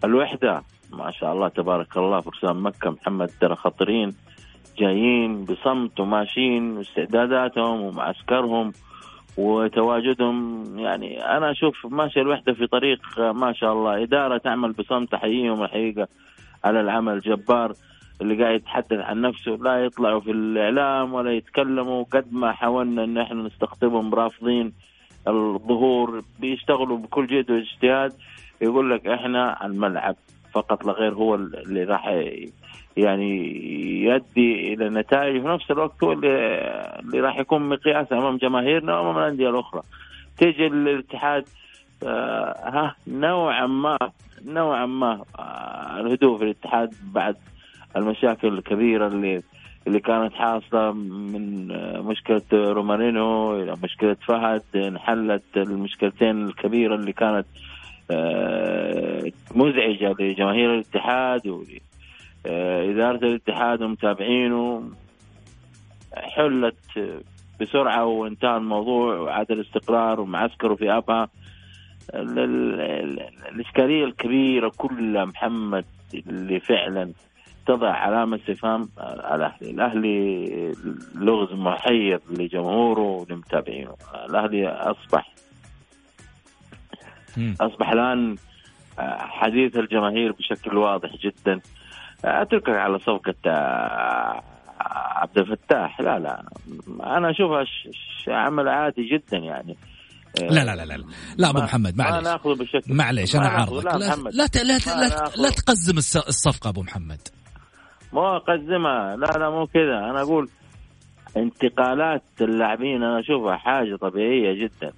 الوحدة. 0.04 0.62
ما 0.92 1.10
شاء 1.10 1.32
الله 1.32 1.48
تبارك 1.48 1.96
الله. 1.96 2.20
فرسان 2.20 2.56
مكة 2.56 2.90
محمد 2.90 3.30
ترى 3.40 3.56
خطرين. 3.56 4.12
جايين 4.78 5.44
بصمت 5.44 6.00
وماشيين 6.00 6.76
واستعداداتهم 6.76 7.80
ومعسكرهم 7.80 8.72
وتواجدهم. 9.36 10.64
يعني 10.78 11.24
أنا 11.36 11.50
أشوف 11.50 11.86
ماشيه 11.86 12.20
الوحدة 12.20 12.52
في 12.52 12.66
طريق 12.66 13.00
ما 13.18 13.52
شاء 13.52 13.72
الله 13.72 14.02
إدارة 14.02 14.38
تعمل 14.38 14.72
بصمت 14.72 15.14
احييهم 15.14 15.62
الحقيقة 15.62 16.08
على 16.64 16.80
العمل. 16.80 17.12
الجبار 17.12 17.72
اللي 18.20 18.42
قاعد 18.44 18.54
يتحدث 18.54 18.98
عن 19.00 19.20
نفسه 19.20 19.52
لا 19.52 19.84
يطلعوا 19.84 20.20
في 20.20 20.30
الإعلام 20.30 21.14
ولا 21.14 21.32
يتكلموا. 21.32 22.04
قد 22.04 22.32
ما 22.32 22.52
حاولنا 22.52 23.04
إن 23.04 23.18
إحنا 23.18 23.42
نستقطبهم 23.42 24.14
رافضين 24.14 24.72
الظهور 25.28 26.22
بيشتغلوا 26.40 26.98
بكل 26.98 27.26
جهد 27.26 27.50
واجتهاد. 27.50 28.12
يقول 28.60 28.90
لك 28.90 29.06
إحنا 29.06 29.56
على 29.60 29.72
الملعب. 29.72 30.16
فقط 30.56 30.84
لا 30.84 30.92
غير 30.92 31.14
هو 31.14 31.34
اللي 31.34 31.84
راح 31.84 32.24
يعني 32.96 33.30
يؤدي 34.04 34.74
إلى 34.74 34.88
نتائج 34.88 35.36
وفي 35.36 35.48
نفس 35.48 35.70
الوقت 35.70 36.04
هو 36.04 36.12
اللي, 36.12 36.28
اللي 37.00 37.20
راح 37.20 37.38
يكون 37.38 37.68
مقياس 37.68 38.12
أمام 38.12 38.36
جماهيرنا 38.36 38.98
وأمام 38.98 39.18
الأندية 39.18 39.50
الأخرى. 39.50 39.82
تيجي 40.38 40.66
الاتحاد 40.66 41.44
آه 42.02 42.70
ها 42.74 42.94
نوعا 43.08 43.66
ما 43.66 43.98
نوعا 44.46 44.86
ما 44.86 45.24
آه 45.38 46.00
الهدوء 46.00 46.38
في 46.38 46.44
الاتحاد 46.44 46.94
بعد 47.12 47.36
المشاكل 47.96 48.48
الكبيرة 48.48 49.06
اللي 49.06 49.42
اللي 49.86 50.00
كانت 50.00 50.32
حاصلة 50.32 50.92
من 50.92 51.70
آه، 51.70 52.00
مشكلة 52.00 52.42
رومارينو 52.52 53.56
إلى 53.62 53.76
مشكلة 53.82 54.16
فهد 54.26 54.62
انحلت 54.76 55.42
المشكلتين 55.56 56.46
الكبيرة 56.46 56.94
اللي 56.94 57.12
كانت 57.12 57.46
آه، 57.46 57.75
مزعجة 59.54 60.14
لجماهير 60.20 60.74
الاتحاد 60.74 61.46
ول 61.46 61.66
آه، 62.46 62.84
الاتحاد 63.22 63.82
ومتابعينه. 63.82 64.90
حلت 66.16 66.76
بسرعة 67.60 68.04
وانتهى 68.04 68.56
الموضوع 68.56 69.14
وعاد 69.18 69.50
الاستقرار 69.50 70.20
ومعسكره 70.20 70.74
في 70.74 70.90
أبها. 70.90 71.28
ال- 72.14 72.38
ال- 72.38 72.80
ال- 72.80 73.28
الإشكالية 73.54 74.04
الكبيرة 74.04 74.72
كلها 74.76 75.24
محمد 75.24 75.84
اللي 76.14 76.60
فعلا 76.60 77.12
تضع 77.66 77.90
علامة 77.92 78.36
استفهام 78.36 78.88
على 78.98 79.36
الأهلي. 79.36 79.70
الأهلي 79.70 80.72
لغز 81.14 81.52
محير 81.52 82.20
لجمهوره 82.30 83.00
ولمتابعينه. 83.00 83.94
الأهلي 84.30 84.68
أصبح 84.68 85.32
مم. 87.36 87.54
أصبح 87.60 87.90
الآن 87.90 88.36
حديث 89.18 89.76
الجماهير 89.76 90.32
بشكل 90.32 90.76
واضح 90.76 91.10
جدا. 91.24 91.60
أتركك 92.24 92.68
على 92.68 92.98
صفقه 92.98 93.34
آه، 93.46 94.42
عبد 95.20 95.38
الفتاح. 95.38 96.00
لا 96.00 96.18
لا. 96.18 96.44
أنا 97.16 97.30
اشوفها 97.30 97.64
عمل 98.28 98.68
عادي 98.68 99.02
جدا 99.08 99.36
يعني. 99.38 99.76
آه، 100.42 100.46
لا 100.46 100.64
لا 100.64 100.76
لا 100.76 100.84
لا. 100.84 101.04
لا 101.38 101.50
أبو 101.50 101.58
ما- 101.58 101.64
محمد 101.64 101.96
ما 101.96 102.10
معلش 102.10 102.24
ناخذه 102.26 102.54
بشكل 102.54 102.94
معليش 102.94 103.36
ما 103.36 103.40
أنا. 103.42 103.48
عارضك. 103.50 103.84
لا 103.84 103.90
لا 103.90 103.98
لا 103.98 104.06
لا 104.06 104.16
ما 104.96 105.08
لا. 105.08 105.42
لا 105.42 105.50
تقزم 105.50 105.98
الصفقة 105.98 106.68
أبو 106.70 106.82
محمد. 106.82 107.20
مو 108.12 108.36
اقدمها 108.36 109.16
لا 109.16 109.26
لا 109.38 109.50
مو 109.50 109.66
كذا. 109.66 109.98
أنا 110.10 110.20
أقول 110.22 110.48
انتقالات 111.36 112.22
اللاعبين 112.40 113.02
أنا 113.02 113.20
أشوفها 113.20 113.56
حاجة 113.56 113.96
طبيعية 113.96 114.64
جدا. 114.64 114.92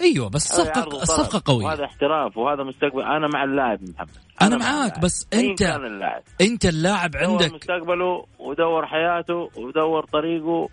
أيوه 0.00 0.28
بس 0.28 0.50
الصفقه. 0.50 1.02
الصفقه 1.02 1.42
قوية. 1.44 1.66
وهذا 1.66 1.84
احتراف 1.84 2.36
وهذا 2.36 2.62
مستقبل. 2.62 3.02
أنا 3.02 3.28
مع 3.28 3.44
اللاعب 3.44 3.78
محمد. 3.82 4.08
أنا 4.42 4.56
مع 4.56 4.64
معاك، 4.64 4.96
اللاعب. 4.96 5.00
بس 5.00 5.28
كان 5.58 5.84
اللاعب. 5.86 6.22
أنت 6.40 6.66
اللاعب 6.66 7.10
دور 7.10 7.22
عندك 7.24 7.54
مستقبله 7.54 8.26
ودور 8.38 8.86
حياته 8.86 9.50
ودور 9.56 10.04
طريقه 10.12 10.68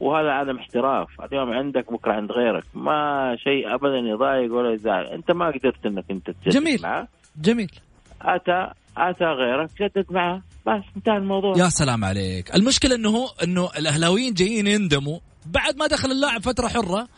وهذا 0.00 0.30
عدم 0.30 0.58
احتراف. 0.58 1.08
اليوم 1.20 1.50
عندك 1.50 1.92
بكرة 1.92 2.12
عند 2.12 2.32
غيرك. 2.32 2.64
ما 2.74 3.36
شيء 3.38 3.74
ابدا 3.74 3.98
يضايق 4.14 4.54
ولا 4.54 4.74
يزعل. 4.74 5.06
أنت 5.06 5.30
ما 5.30 5.46
قدرت 5.46 5.86
إنك 5.86 6.04
أنت 6.10 6.30
تجدد 6.30 6.48
جميل. 6.48 6.82
معه. 6.82 7.08
جميل. 7.36 7.70
اتى 8.22 8.70
أتى 8.96 9.24
غيرك 9.24 9.70
جدد 9.80 10.06
معه. 10.10 10.42
بس 10.66 10.82
انتهى 10.96 11.16
الموضوع. 11.16 11.54
يا 11.56 11.68
سلام 11.68 12.04
عليك. 12.04 12.54
المشكلة 12.54 12.94
إنه 12.94 13.08
هو 13.08 13.26
إنه 13.42 13.68
الأهلاويين 13.78 14.34
جايين 14.34 14.66
يندموا. 14.66 15.18
بعد 15.46 15.76
ما 15.76 15.86
دخل 15.86 16.10
اللاعب 16.10 16.42
فترة 16.42 16.68
حرة 16.68 17.08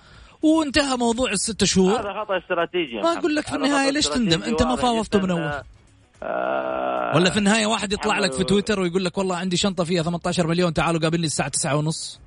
وانتهى 0.42 0.96
موضوع 0.96 1.30
الست 1.32 1.64
شهور 1.64 2.00
هذا 2.00 2.20
خطأ 2.24 2.38
استراتيجي 2.38 2.96
ما. 2.96 3.12
أقول 3.18 3.34
لك 3.34 3.44
في 3.46 3.50
خطأ 3.52 3.90
ليش 3.90 4.06
تندم؟ 4.08 4.42
أنت 4.42 4.62
ما 4.62 4.76
فاوضته. 4.76 5.18
من 5.20 5.30
أول. 5.30 5.52
آه 6.22 7.12
ولا 7.16 7.30
في 7.30 7.38
النهاية 7.38 7.66
واحد 7.66 7.92
يطلع 7.92 8.18
لك 8.18 8.32
في 8.32 8.44
تويتر 8.44 8.80
ويقول 8.80 9.04
لك 9.04 9.18
والله 9.18 9.36
عندي 9.36 9.56
شنطة 9.56 9.84
فيها 9.84 10.02
18 10.02 10.46
مليون 10.46 10.74
تعالوا 10.74 11.00
قابلني 11.00 11.26
الساعة 11.26 11.48
9 11.48 11.76
ونص 11.76 12.20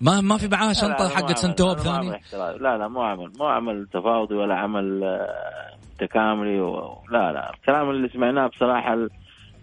ما 0.00 0.20
ما 0.20 0.36
في 0.38 0.48
معاه 0.48 0.72
شنطة 0.72 1.08
حقت. 1.08 1.38
سنتوب 1.38 1.78
ثاني. 1.78 2.20
لا 2.32 2.78
لا 2.78 2.88
مو 2.88 3.02
عمل 3.02 3.32
مو 3.38 3.44
عمل 3.46 3.86
تفاوضي 3.92 4.34
ولا 4.34 4.54
عمل 4.54 5.04
آه، 5.04 5.76
تكاملي 5.98 6.60
و... 6.60 6.98
لا 7.10 7.32
لا 7.32 7.50
الكلام 7.54 7.90
اللي 7.90 8.08
سمعناه 8.08 8.46
بصراحة 8.46 8.94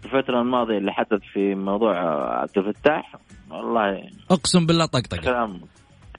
الفترة 0.04 0.40
الماضية 0.40 0.78
اللي 0.78 0.92
حدث 0.92 1.20
في 1.32 1.54
موضوع 1.54 1.96
عبد 2.40 2.58
الفتاح 2.58 3.14
والله 3.50 4.02
أقسم 4.30 4.66
بالله 4.66 4.86
طقطقة 4.86 5.16
كلام 5.16 5.60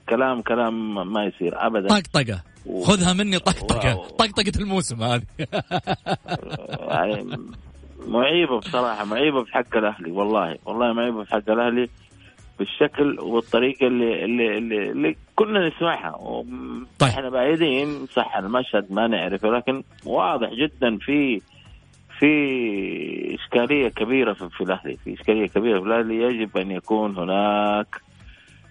كلام 0.10 0.42
كلام 0.42 0.96
ما 1.14 1.24
يصير 1.26 1.66
ابدا. 1.68 1.88
طقطقة. 1.88 2.42
و- 2.66 2.84
خذها 2.84 3.14
مني 3.14 3.40
طقطقة. 3.40 3.94
طقطقة 4.08 4.52
الموسم 4.60 5.04
هذه. 5.04 5.22
يعني 6.88 7.38
معيبة 8.08 8.60
بصراحة 8.60 9.06
معيبة 9.06 9.44
في 9.44 9.54
حق 9.54 9.78
الأهلي 9.78 10.12
والله 10.12 10.58
والله 10.66 10.94
معيبة 10.94 11.24
في 11.24 11.32
حق 11.32 11.50
الأهلي 11.50 11.90
بالشكل 12.60 13.20
والطريقة 13.20 13.88
اللي 13.88 14.26
اللي 14.26 14.58
اللي, 14.58 14.92
اللي 14.92 15.16
كنا 15.36 15.68
نسمعها. 15.68 16.16
طيب. 17.00 17.10
إحنا 17.10 17.30
بعيدين 17.30 18.06
صح 18.16 18.38
المشهد 18.38 18.86
ما 18.92 19.08
نعرفه 19.08 19.50
لكن 19.50 19.84
واضح 20.06 20.50
جدا 20.54 20.98
في 20.98 21.42
في 22.20 23.36
إشكالية 23.36 23.88
كبيرة 23.90 24.34
في, 24.34 24.50
في 24.50 24.62
الأهلي 24.64 24.98
في 25.04 25.14
إشكالية 25.14 25.48
كبيرة. 25.48 25.80
في 25.80 25.86
الاهلي 25.86 26.16
يجب 26.22 26.58
أن 26.58 26.72
يكون 26.72 27.18
هناك 27.18 28.02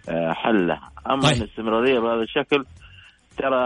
آه، 0.08 0.32
حل. 0.32 0.76
أما 1.10 1.22
طيب. 1.22 1.42
الاستمرارية 1.42 1.98
بهذا 2.00 2.22
الشكل 2.22 2.64
ترى 3.38 3.58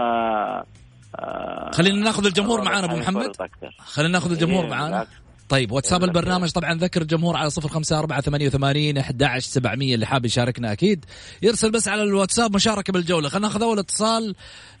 آه، 1.19 1.71
خلينا 1.73 2.03
ناخذ 2.03 2.25
الجمهور 2.25 2.61
معانا 2.61 2.85
أبو 2.85 2.95
محمد. 2.95 3.31
خلينا 3.79 4.11
ناخذ 4.11 4.31
الجمهور 4.31 4.63
إيه، 4.63 4.69
معانا. 4.69 5.07
طيب 5.49 5.71
واتساب 5.71 6.01
إيه، 6.01 6.07
البرنامج 6.07 6.51
طبعا 6.51 6.73
ذكر 6.73 7.01
الجمهور 7.01 7.37
على 7.37 7.49
صفر 7.49 7.69
خمسة 7.69 7.99
أربعة 7.99 8.21
ثمانية 8.21 8.47
وثمانين 8.47 8.97
أحد 8.97 9.23
عشر 9.23 9.47
سبعمية 9.47 9.95
اللي 9.95 10.05
حاب 10.05 10.25
يشاركنا 10.25 10.71
أكيد. 10.71 11.05
يرسل 11.41 11.71
بس 11.71 11.87
على 11.87 12.03
الواتساب 12.03 12.55
مشاركة 12.55 12.93
بالجولة. 12.93 13.29
خلينا 13.29 13.47
ناخذ 13.47 13.63
أول 13.63 13.79
اتصال. 13.79 14.35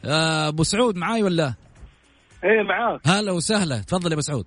آه، 0.05 0.47
أبو 0.47 0.63
سعود 0.63 0.95
معاي 0.95 1.23
ولا؟ 1.23 1.53
إيه 2.43 2.63
معاك. 2.63 3.01
هلا 3.05 3.31
وسهلا. 3.31 3.77
تفضل 3.77 4.07
يا 4.07 4.13
أبو 4.13 4.21
سعود. 4.21 4.45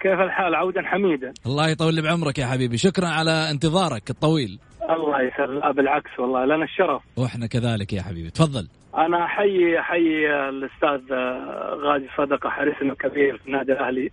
كيف 0.00 0.20
الحال؟ 0.20 0.54
عودا 0.54 0.82
حميدا. 0.82 1.32
الله 1.46 1.68
يطول 1.68 1.94
لي 1.94 2.02
بعمرك 2.02 2.38
يا 2.38 2.46
حبيبي. 2.46 2.78
شكرا 2.78 3.08
على 3.08 3.50
انتظارك 3.50 4.10
الطويل. 4.10 4.58
الله 4.90 5.22
يسر 5.22 5.46
لا 5.46 5.70
بالعكس 5.70 6.18
والله 6.18 6.44
لنا 6.44 6.64
الشرف. 6.64 7.02
وإحنا 7.16 7.46
كذلك 7.46 7.92
يا 7.92 8.02
حبيبي. 8.02 8.30
تفضل. 8.30 8.68
أنا 8.96 9.24
احيي 9.24 9.80
احيي 9.80 10.48
الأستاذ 10.48 11.12
آه، 11.12 11.78
غازي 11.82 12.08
صدقة 12.16 12.50
حارسنا 12.50 12.92
الكبير 12.92 13.38
في 13.38 13.46
النادي 13.46 13.72
الأهلي 13.72 14.10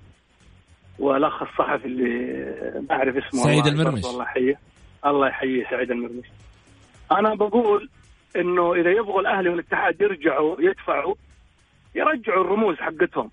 والأخ 0.99 1.41
الصحفي 1.41 1.85
اللي 1.85 2.09
ما 2.89 2.95
اعرف 2.95 3.15
اسمه 3.15 3.43
سعيد 3.43 3.67
المرمش. 3.67 4.05
الله 4.05 4.23
يحييه. 4.23 4.59
الله 5.05 5.27
يحييه 5.27 5.69
سعيد 5.69 5.91
المرمش. 5.91 6.25
أنا 7.11 7.35
بقول 7.35 7.89
إنه 8.35 8.73
إذا 8.73 8.91
يبغوا 8.91 9.21
الأهلي 9.21 9.49
والاتحاد 9.49 10.01
يرجعوا 10.01 10.55
يدفعوا 10.59 11.15
يرجعوا 11.95 12.43
الرموز 12.43 12.75
حقتهم. 12.75 13.31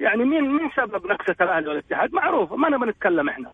يعني 0.00 0.24
مين 0.24 0.42
مين 0.42 0.70
سبب 0.76 1.06
نكسة 1.06 1.44
الأهلي 1.44 1.68
والاتحاد؟ 1.68 2.12
معروف 2.12 2.52
ما 2.52 2.68
نبغى 2.68 2.90
نتكلم 2.90 3.28
إحنا. 3.28 3.52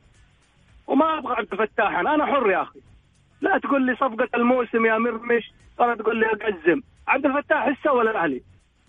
وما 0.87 1.19
أبغى 1.19 1.35
عبد 1.35 1.53
الفتاح 1.53 1.99
أنا 1.99 2.27
حر 2.27 2.51
يا 2.51 2.63
أخي. 2.63 2.81
لا 3.41 3.59
تقول 3.59 3.87
لي 3.87 3.97
صفقة 3.97 4.29
الموسم 4.35 4.87
يا 4.87 4.99
مرمش 4.99 5.53
ولا 5.79 5.95
تقول 5.95 6.17
لي 6.21 6.27
أقزم. 6.27 6.83
عبد 7.09 7.27
الفتاح 7.27 7.65
إيش 7.65 7.79
سوى 7.85 8.05
للأهلي؟ 8.05 8.43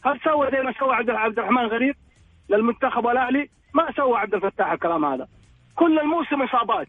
هل 0.06 0.20
سوى 0.24 0.52
زي 0.52 0.62
ما 0.62 0.74
سوى 0.80 0.96
عبد 0.96 1.40
الرحمن 1.40 1.66
غريب؟ 1.66 1.96
للمنتخب 2.50 3.06
والأهلي؟ 3.06 3.50
ما 3.74 3.92
سوى 3.92 4.18
عبد 4.18 4.34
الفتاح 4.34 4.72
الكلام 4.72 5.06
هذا. 5.06 5.28
كل 5.76 6.00
الموسم 6.00 6.42
إصابات. 6.42 6.88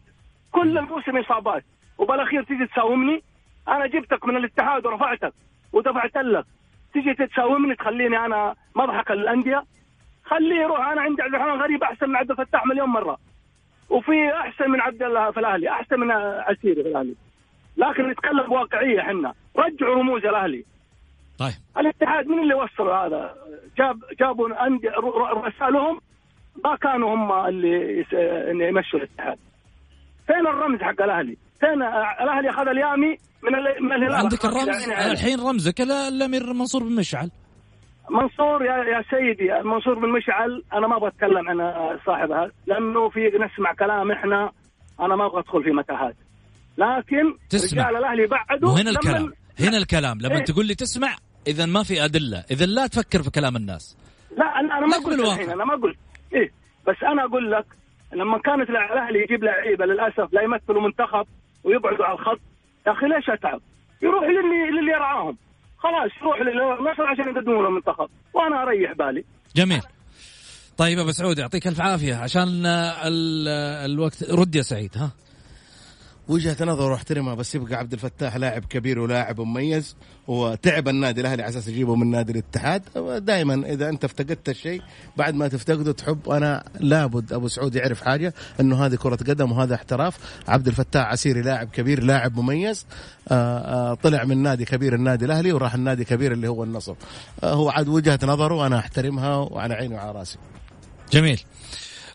كل 0.51 0.77
الموسم 0.77 1.17
إصابات. 1.17 1.63
وبالأخير 1.97 2.43
تيجي 2.43 2.65
تساومني؟ 2.65 3.23
أنا 3.67 3.87
جبتك 3.87 4.25
من 4.25 4.37
الاتحاد 4.37 4.85
ورفعتك 4.85 5.33
ودفعت 5.73 6.17
لك. 6.17 6.45
تيجي 6.93 7.13
تساومني 7.13 7.75
تخليني 7.75 8.25
أنا 8.25 8.55
مضحك 8.75 9.11
الأندية؟ 9.11 9.63
خليه 10.23 10.61
يروح. 10.61 10.87
أنا 10.87 11.01
عندي 11.01 11.21
عبد 11.21 11.35
الرحمن 11.35 11.61
غريب 11.61 11.83
أحسن 11.83 12.09
من 12.09 12.15
عبد 12.15 12.31
الفتاح 12.31 12.65
مليون 12.65 12.89
مرة. 12.89 13.17
وفي 13.89 14.33
أحسن 14.33 14.69
من 14.71 14.81
عبد 14.81 15.03
الله 15.03 15.31
في 15.31 15.39
الأهلي 15.39 15.69
أحسن 15.69 15.99
من 15.99 16.11
عسيري 16.11 16.83
في 16.83 16.89
الأهلي. 16.89 17.15
لكن 17.77 18.09
نتكلم 18.09 18.47
بواقعية 18.49 18.99
إحنا. 19.01 19.33
رجعوا 19.57 19.95
رموز 19.95 20.25
الأهلي. 20.25 20.65
طيب. 21.39 21.53
الاتحاد 21.77 22.27
من 22.27 22.39
اللي 22.43 22.53
وصلوا 22.53 22.95
هذا؟ 22.95 23.35
جاب 23.77 23.99
جابوا 24.19 24.47
رؤساء 25.33 25.69
لهم 25.71 25.99
ما 26.65 26.75
كانوا 26.75 27.15
هم 27.15 27.31
اللي 27.47 28.05
يمشوا 28.67 28.99
الاتحاد. 28.99 29.37
فين 30.27 30.47
الرمز 30.47 30.81
حق 30.81 31.01
الأهلي؟ 31.01 31.37
فين 31.59 31.81
الأهلي 32.21 32.49
أخذ 32.49 32.67
اليامي 32.67 33.17
من 33.43 33.51
من 33.85 33.93
الهلال؟ 33.93 34.13
عندك 34.15 34.45
أخذ 34.45 34.57
الرمز؟ 34.61 34.89
يعني. 34.89 35.11
الحين 35.11 35.39
رمزك 35.39 35.81
لا- 35.81 36.07
الأمير 36.07 36.53
منصور 36.53 36.83
بن 36.83 36.95
مشعل. 36.95 37.31
منصور 38.09 38.65
يا 38.65 38.75
يا 38.83 39.03
سيدي 39.09 39.63
منصور 39.63 39.93
بن 39.99 40.09
مشعل 40.09 40.63
أنا 40.73 40.87
ما 40.87 40.95
أبغى 40.97 41.07
أتكلم 41.09 41.49
عن 41.49 41.73
صاحب 42.05 42.31
هذا 42.31 42.51
لأنه 42.67 43.09
في 43.09 43.19
نسمع 43.27 43.73
كلام 43.73 44.11
إحنا 44.11 44.51
أنا 44.99 45.15
ما 45.15 45.25
أبغى 45.25 45.39
أدخل 45.39 45.63
في 45.63 45.71
متاهات. 45.71 46.15
لكن 46.79 47.37
تسمع. 47.49 47.89
رجال 47.89 47.97
الأهلي 47.97 48.27
بعدوا 48.27 48.69
وهنا 48.69 48.89
لما- 48.89 48.99
الكلام. 48.99 49.33
هنا 49.59 49.77
الكلام. 49.77 50.17
لما 50.21 50.35
إيه؟ 50.37 50.43
تقول 50.43 50.65
لي 50.67 50.75
تسمع 50.75 51.15
إذا 51.47 51.65
ما 51.65 51.83
في 51.83 52.05
أدلة. 52.05 52.43
إذا 52.51 52.65
لا 52.65 52.87
تفكر 52.87 53.23
في 53.23 53.29
كلام 53.31 53.55
الناس. 53.55 53.97
لا 54.37 54.45
أنا 54.45 54.77
أنا 54.77 54.87
ما 54.87 54.97
قلت. 54.97 55.19
الحين 55.19 55.49
أنا 55.49 55.65
ما 55.65 55.75
قلت. 55.75 55.97
إيه. 56.35 56.51
بس 56.87 56.95
أنا 57.11 57.25
أقول 57.25 57.51
لك 57.51 57.65
لما 58.13 58.37
كانت 58.37 58.69
الأهلي 58.69 59.19
يجيب 59.23 59.43
لعيبة 59.43 59.85
للأسف 59.85 60.33
لا 60.33 60.41
يمثلوا 60.41 60.81
منتخب 60.81 61.25
ويقعدوا 61.63 62.05
على 62.05 62.19
الخط 62.19 62.39
يا 62.87 62.91
أخي 62.91 63.05
ليش 63.07 63.29
أتعب؟ 63.29 63.61
يروح 64.01 64.23
للي 64.23 64.81
للي 64.81 64.91
يرعاهم. 64.91 65.37
خلاص 65.77 66.11
يروح 66.21 66.37
للنصر 66.41 67.03
عشان 67.03 67.29
يقدموا 67.35 67.63
له 67.63 67.69
منتخب 67.69 68.09
وأنا 68.33 68.63
أريح 68.63 68.93
بالي. 68.93 69.23
جميل. 69.55 69.81
طيب 70.77 70.99
أبو 70.99 71.11
سعود 71.11 71.39
يعطيك 71.39 71.67
ألف 71.67 71.81
عافية. 71.81 72.15
عشان 72.15 72.65
ال- 72.65 73.47
الوقت 73.91 74.23
رد 74.31 74.55
يا 74.55 74.61
سعيد 74.61 74.91
ها؟ 74.97 75.11
وجهة 76.29 76.57
نظر 76.61 76.91
واحترمها 76.91 77.33
بس 77.35 77.55
يبقى 77.55 77.75
عبد 77.75 77.93
الفتاح 77.93 78.35
لاعب 78.35 78.65
كبير 78.65 78.99
ولاعب 78.99 79.41
مميز 79.41 79.95
وتعب 80.27 80.87
النادي 80.87 81.21
الأهلي 81.21 81.43
على 81.43 81.49
أساس 81.49 81.67
يجيبه 81.67 81.95
من 81.95 82.11
نادي 82.11 82.31
الاتحاد. 82.31 82.83
دائما 83.25 83.53
إذا 83.53 83.89
أنت 83.89 84.03
افتقدت 84.03 84.49
الشيء 84.49 84.81
بعد 85.17 85.35
ما 85.35 85.47
تفتقده 85.47 85.91
تحب. 85.91 86.29
أنا 86.29 86.63
لابد 86.79 87.33
أبو 87.33 87.47
سعود 87.47 87.75
يعرف 87.75 88.01
حاجة 88.01 88.33
إنه 88.59 88.85
هذه 88.85 88.95
كرة 88.95 89.15
قدم 89.15 89.51
وهذا 89.51 89.75
احتراف. 89.75 90.17
عبد 90.47 90.67
الفتاح 90.67 91.07
عسيري 91.07 91.41
لاعب 91.41 91.69
كبير 91.69 92.03
لاعب 92.03 92.39
مميز. 92.39 92.85
آه، 93.27 93.59
آه، 93.59 93.93
طلع 93.93 94.23
من 94.23 94.37
نادي 94.37 94.65
كبير 94.65 94.95
النادي 94.95 95.25
الأهلي 95.25 95.53
وراح 95.53 95.73
النادي 95.73 96.05
كبير 96.05 96.31
اللي 96.31 96.47
هو 96.47 96.63
النصر. 96.63 96.95
آه، 97.43 97.53
هو 97.53 97.69
عاد 97.69 97.87
وجهة 97.87 98.19
نظره 98.23 98.55
وأنا 98.55 98.79
أحترمها 98.79 99.35
وعلى 99.35 99.73
عيني 99.73 99.95
وعلى 99.95 100.11
رأسي. 100.11 100.37
جميل. 101.11 101.41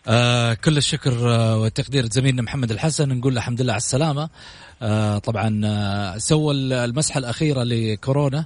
آه 0.07 0.53
كل 0.53 0.77
الشكر 0.77 1.29
آه 1.29 1.57
والتقدير 1.57 2.05
زميلنا 2.05 2.41
محمد 2.41 2.71
الحسن. 2.71 3.09
نقول 3.09 3.33
له 3.33 3.39
الحمد 3.39 3.61
لله 3.61 3.73
على 3.73 3.77
السلامة. 3.77 4.29
آه 4.81 5.17
طبعا 5.17 5.61
آه 5.65 6.17
سوى 6.17 6.53
المسحة 6.85 7.17
الأخيرة 7.17 7.63
لكورونا 7.63 8.45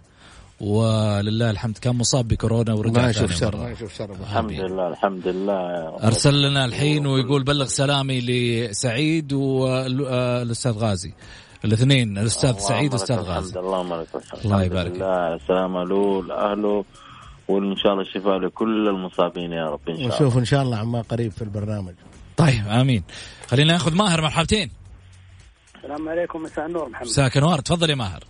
ولله 0.59 1.49
الحمد. 1.49 1.77
كان 1.77 1.95
مصاب 1.95 2.27
بكورونا 2.27 2.73
ورجع 2.73 3.01
ما 3.01 3.09
يشوف 3.09 3.31
شر. 3.31 3.55
ما 3.55 3.71
يشوف 3.71 3.97
شر. 3.97 4.11
الحمد 4.11 4.51
لله 4.51 4.87
الحمد 4.87 5.27
لله. 5.27 5.97
أرسل 6.03 6.41
لنا 6.41 6.65
الحين 6.65 7.07
ويقول 7.07 7.43
بلغ 7.43 7.65
سلامي 7.65 8.21
لسعيد 8.21 9.33
والأستاذ 9.33 10.71
غازي. 10.71 11.13
الاثنين 11.65 12.17
الأستاذ 12.17 12.49
اللهم 12.49 12.67
سعيد 12.67 12.85
لك 12.85 12.93
والأستاذ 12.93 13.17
الحمد، 13.17 13.35
غازي. 13.35 13.59
اللهم 13.59 13.93
لك 13.93 14.07
الحمد 14.15 14.45
الله 14.45 14.57
الحمد 14.57 14.71
يبارك. 14.71 14.95
لله 14.95 15.35
السلامة 15.35 15.83
له 15.83 16.85
وإن 17.49 17.75
شاء 17.75 17.91
الله 17.91 18.03
الشفاء 18.03 18.37
لكل 18.37 18.87
المصابين 18.87 19.51
يا 19.51 19.69
رب 19.69 19.89
إن 19.89 19.95
شاء 19.95 20.05
الله. 20.05 20.15
ونشوف 20.15 20.37
إن 20.37 20.45
شاء 20.45 20.61
الله 20.61 20.77
عما 20.77 21.01
قريب 21.01 21.31
في 21.31 21.41
البرنامج. 21.41 21.93
طيب 22.37 22.67
آمين. 22.67 23.03
خلينا 23.47 23.73
ناخذ 23.73 23.95
ماهر 23.95 24.21
مرحبتين. 24.21 24.71
السلام 25.75 26.09
عليكم 26.09 26.43
مساء 26.43 26.65
النور 26.65 26.89
محمد. 26.89 27.07
مساك 27.07 27.37
نوار 27.37 27.59
تفضل 27.59 27.89
يا 27.89 27.95
ماهر. 27.95 28.23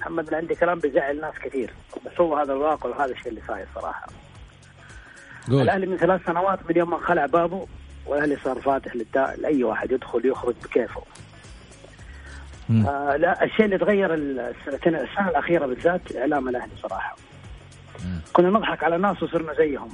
محمد 0.00 0.28
أنا 0.28 0.36
عندي 0.36 0.54
كلام 0.54 0.78
بيزعل 0.78 1.20
ناس 1.20 1.34
كثير 1.44 1.70
بس 2.06 2.20
هو 2.20 2.36
هذا 2.36 2.52
الواقع 2.52 2.90
وهذا 2.90 3.12
الشيء 3.12 3.28
اللي 3.28 3.40
صاير 3.48 3.66
صراحة. 3.74 4.06
قول. 5.50 5.62
الأهلي 5.62 5.86
من 5.86 5.96
ثلاث 5.96 6.20
سنوات 6.26 6.58
من 6.70 6.76
يوم 6.76 6.90
ما 6.90 6.98
خلع 6.98 7.26
بابه 7.26 7.66
والأهلي 8.06 8.36
صار 8.44 8.60
فاتح 8.60 8.96
للدا... 8.96 9.34
لأي 9.38 9.64
واحد 9.64 9.90
يدخل 9.90 10.26
يخرج 10.26 10.54
بكيفه. 10.64 11.02
آه 12.70 13.16
لا 13.16 13.44
الشيء 13.44 13.64
اللي 13.64 13.78
تغير 13.78 14.14
السنتين 14.14 14.94
السنة 14.94 15.28
الأخيرة 15.28 15.66
بالذات 15.66 16.16
إعلام 16.16 16.48
الأهلي 16.48 16.72
صراحة. 16.82 17.16
كنا 18.32 18.50
نضحك 18.50 18.84
على 18.84 18.98
ناس 18.98 19.22
وصرنا 19.22 19.54
زيهم. 19.54 19.88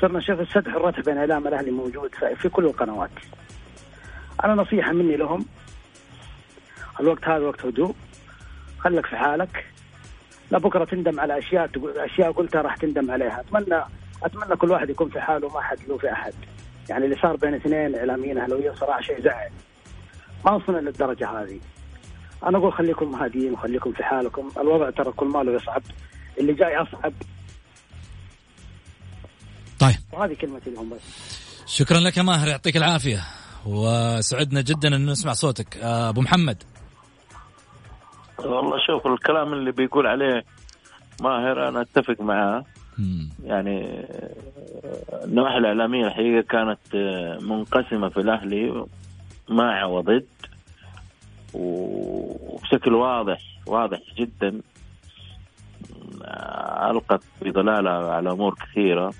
صرنا 0.00 0.18
نشوف 0.18 0.40
السدح 0.40 0.74
والرتح 0.74 1.00
بين 1.00 1.18
اعلام 1.18 1.48
الاهلي 1.48 1.70
موجود 1.70 2.14
في- 2.14 2.48
كل 2.48 2.64
القنوات. 2.64 3.10
أنا 4.44 4.54
نصيحة 4.54 4.92
مني 4.92 5.16
لهم 5.16 5.46
الوقت 7.00 7.28
هذا 7.28 7.44
وقت 7.46 7.66
هدوء. 7.66 7.94
خلك 8.78 9.06
في 9.06 9.16
حالك. 9.16 9.66
لا 10.50 10.58
بكرة 10.58 10.84
تندم 10.84 11.20
على 11.20 11.38
أشياء 11.38 11.70
أشياء 11.96 12.32
قلتها 12.32 12.62
راح 12.62 12.76
تندم 12.76 13.10
عليها. 13.10 13.40
اتمنى 13.40 13.82
أتمنى 14.22 14.56
كل 14.56 14.70
واحد 14.70 14.90
يكون 14.90 15.08
في 15.08 15.20
حاله 15.20 15.48
ما 15.48 15.60
حد 15.60 15.78
له 15.88 15.98
في 15.98 16.12
أحد. 16.12 16.34
يعني 16.90 17.04
اللي 17.04 17.16
صار 17.16 17.36
بين 17.36 17.54
اثنين 17.54 17.94
إعلاميين 17.96 18.38
اهلاويين 18.38 18.74
صراحة 18.74 19.00
شيء 19.00 19.20
زعل. 19.22 19.50
ما 20.44 20.52
وصلنا 20.52 20.78
للدرجة 20.78 21.28
هذه. 21.28 21.60
أنا 22.46 22.58
أقول 22.58 22.72
خليكم 22.72 23.14
هاديين 23.14 23.52
وخليكم 23.52 23.92
في 23.92 24.04
حالكم. 24.04 24.48
الوضع 24.56 24.90
ترى 24.90 25.12
كل 25.12 25.26
ماله 25.26 25.52
يصعب. 25.52 25.82
اللي 26.38 26.52
جاي 26.52 26.76
أصعب. 26.76 27.12
طيب. 29.78 29.96
وهذه 30.12 30.34
كلمتي 30.34 30.70
لهم 30.70 30.90
بس. 30.90 31.00
شكرا 31.66 32.00
لك 32.00 32.16
يا 32.16 32.22
ماهر 32.22 32.48
يعطيك 32.48 32.76
العافية. 32.76 33.20
وسعدنا 33.66 34.60
جدا 34.60 34.96
أن 34.96 35.06
نسمع 35.06 35.32
صوتك. 35.32 35.76
آه، 35.76 36.08
أبو 36.08 36.20
محمد. 36.20 36.62
والله 38.38 38.78
شوف 38.86 39.06
الكلام 39.06 39.52
اللي 39.52 39.72
بيقول 39.72 40.06
عليه 40.06 40.44
ماهر 41.20 41.68
أنا 41.68 41.80
أتفق 41.80 42.20
معاه. 42.20 42.64
يعني 43.44 43.88
آه، 43.88 45.24
النواحي 45.24 45.58
الإعلامية 45.58 46.06
الحقيقة 46.06 46.42
كانت 46.42 46.94
آه، 46.94 47.38
منقسمة 47.40 48.08
في 48.08 48.20
الأهلي 48.20 48.86
مع 49.48 49.84
وضد 49.84 50.26
وبشكل 51.54 52.94
واضح 52.94 53.38
واضح 53.66 53.98
جدا. 54.18 54.60
ألقت 56.90 57.22
بضلالة 57.42 57.90
على 57.90 58.30
أمور 58.32 58.54
كثيرة. 58.54 59.14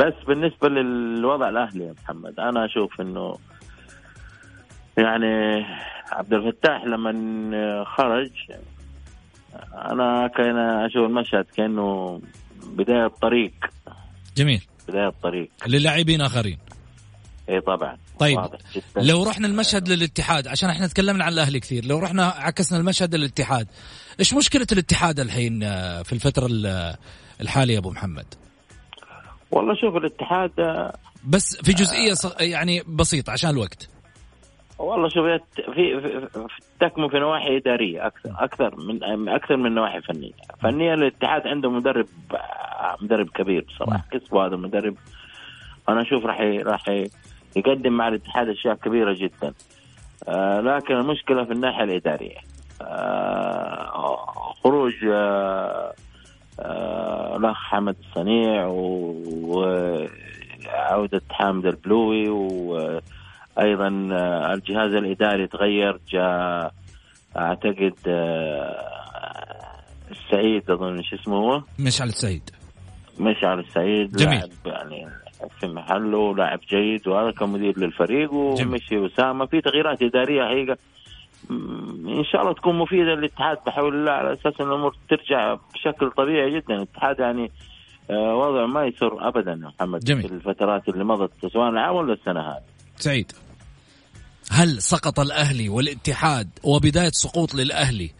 بس 0.00 0.14
بالنسبة 0.28 0.68
للوضع 0.68 1.48
الأهلي 1.48 1.84
يا 1.84 1.94
محمد 2.04 2.40
أنا 2.40 2.64
أشوف 2.64 3.00
إنه 3.00 3.38
يعني 4.98 5.64
عبد 6.12 6.32
الفتاح 6.32 6.84
لما 6.84 7.84
خرج 7.84 8.30
أنا 9.74 10.28
كان 10.36 10.58
أشوف 10.58 11.04
المشهد 11.06 11.44
كأنه 11.56 12.20
بداية 12.66 13.06
طريق 13.06 13.52
جميل. 14.36 14.62
بداية 14.88 15.12
طريق 15.22 15.50
للاعبين 15.66 16.20
آخرين. 16.20 16.58
إي 17.48 17.60
طبعا. 17.60 17.96
طيب 18.18 18.38
لو 18.96 19.22
رحنا 19.24 19.46
المشهد 19.46 19.88
للاتحاد 19.88 20.48
عشان 20.48 20.70
إحنا 20.70 20.86
تكلمنا 20.86 21.24
عن 21.24 21.32
الأهلي 21.32 21.60
كثير 21.60 21.84
لو 21.84 21.98
رحنا 21.98 22.26
عكسنا 22.26 22.78
المشهد 22.78 23.14
للاتحاد 23.14 23.68
إيش 24.20 24.34
مشكلة 24.34 24.66
الاتحاد 24.72 25.20
الحين 25.20 25.62
آه، 25.62 26.02
في 26.02 26.12
الفترة 26.12 26.48
الحالية 27.40 27.74
يا 27.74 27.78
أبو 27.78 27.90
محمد؟ 27.90 28.26
والله 29.50 29.74
شوف 29.74 29.96
الاتحاد 29.96 30.60
آه، 30.60 30.96
بس 31.24 31.56
في 31.56 31.72
جزئية 31.72 32.14
يعني 32.40 32.82
بسيطة 32.86 33.32
عشان 33.32 33.50
الوقت. 33.50 33.88
والله 34.78 35.08
شوف 35.08 35.24
في, 35.74 36.00
في, 36.00 36.28
تكمن 36.80 37.08
في 37.08 37.18
نواحي 37.18 37.56
إدارية 37.56 38.06
أكثر 38.06 38.34
أكثر 38.38 38.76
من 38.76 39.28
أكثر 39.28 39.56
من 39.56 39.74
نواحي 39.74 40.00
فنية، 40.00 40.32
فنيا 40.62 40.94
الاتحاد 40.94 41.46
عنده 41.46 41.70
مدرب 41.70 42.06
مدرب 43.00 43.28
كبير 43.28 43.64
بصراحة. 43.68 44.04
كسبوا 44.12 44.46
هذا 44.46 44.54
المدرب. 44.54 44.96
أنا 45.88 46.02
أشوف 46.02 46.24
راح 46.24 46.40
راح 46.40 47.06
يقدم 47.56 47.92
مع 47.92 48.08
الاتحاد 48.08 48.48
أشياء 48.48 48.74
كبيرة 48.74 49.14
جدا. 49.14 49.54
آه 50.28 50.60
لكن 50.60 50.94
المشكلة 50.94 51.44
في 51.44 51.52
الناحية 51.52 51.84
الإدارية. 51.84 52.36
آه 52.38 52.55
خروج 54.64 54.92
آه 55.12 55.92
آه 56.60 57.36
الأخ 57.36 57.56
حمد 57.56 57.96
الصنيع 58.08 58.66
وعودة 59.46 61.22
حامد 61.30 61.66
البلوي 61.66 62.28
و 62.28 62.76
أيضا 63.58 64.08
آه، 64.12 64.54
الجهاز 64.54 64.92
الإداري 64.92 65.46
تغير 65.46 65.98
جاء 66.08 66.72
أعتقد 67.36 67.94
آه، 68.06 68.86
السعيد 70.10 70.70
أظن 70.70 71.02
شو 71.02 71.16
اسمه 71.16 71.36
هو؟ 71.36 71.62
مشعل 71.78 72.08
السعيد 72.08 72.50
مشعل 73.20 73.60
السعيد 73.60 74.16
جميل. 74.16 74.34
لاعب 74.38 74.50
يعني 74.66 75.06
في 75.60 75.66
محله 75.66 76.36
لاعب 76.36 76.60
جيد 76.70 77.08
وهذا 77.08 77.30
كمدير 77.30 77.78
للفريق 77.78 78.32
ومشي 78.32 79.06
اسامه 79.06 79.46
في 79.46 79.60
تغييرات 79.60 80.02
إدارية 80.02 80.44
حقيقة. 80.44 80.76
إن 81.50 82.24
شاء 82.32 82.40
الله 82.42 82.54
تكون 82.54 82.78
مفيدة 82.78 83.14
للاتحاد 83.14 83.58
بحول 83.66 83.94
الله 83.94 84.12
على 84.12 84.32
أساس 84.32 84.60
إن 84.60 84.66
الأمور 84.66 84.96
ترجع 85.10 85.56
بشكل 85.74 86.10
طبيعي 86.10 86.60
جدا. 86.60 86.74
الاتحاد 86.74 87.18
يعني 87.18 87.50
آه، 88.10 88.34
وضع 88.36 88.66
ما 88.66 88.84
يسر 88.86 89.28
ابدا 89.28 89.50
يا 89.50 89.72
محمد 89.78 90.00
جميل. 90.00 90.28
في 90.28 90.34
الفترات 90.34 90.88
اللي 90.88 91.04
مضت 91.04 91.46
سواء 91.52 91.68
العام 91.68 91.94
ولا 91.96 92.12
السنة 92.12 92.40
هذه. 92.40 92.62
سعيد 92.96 93.32
هل 94.50 94.82
سقط 94.82 95.20
الأهلي 95.20 95.68
والاتحاد 95.68 96.48
وبداية 96.64 97.10
سقوط 97.12 97.54
للأهلي 97.54 98.10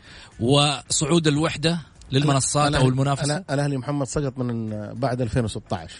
وصعود 0.40 1.26
الوحدة 1.26 1.78
للمنصات 2.12 2.74
أو 2.74 2.88
المنافسة؟ 2.88 3.44
الأهلي 3.50 3.76
محمد 3.76 4.06
سقط 4.06 4.38
من 4.38 4.70
بعد 4.94 5.20
2016 5.20 5.94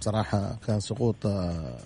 بصراحة 0.00 0.58
كان 0.66 0.80
سقوط 0.80 1.26
آه، 1.26 1.78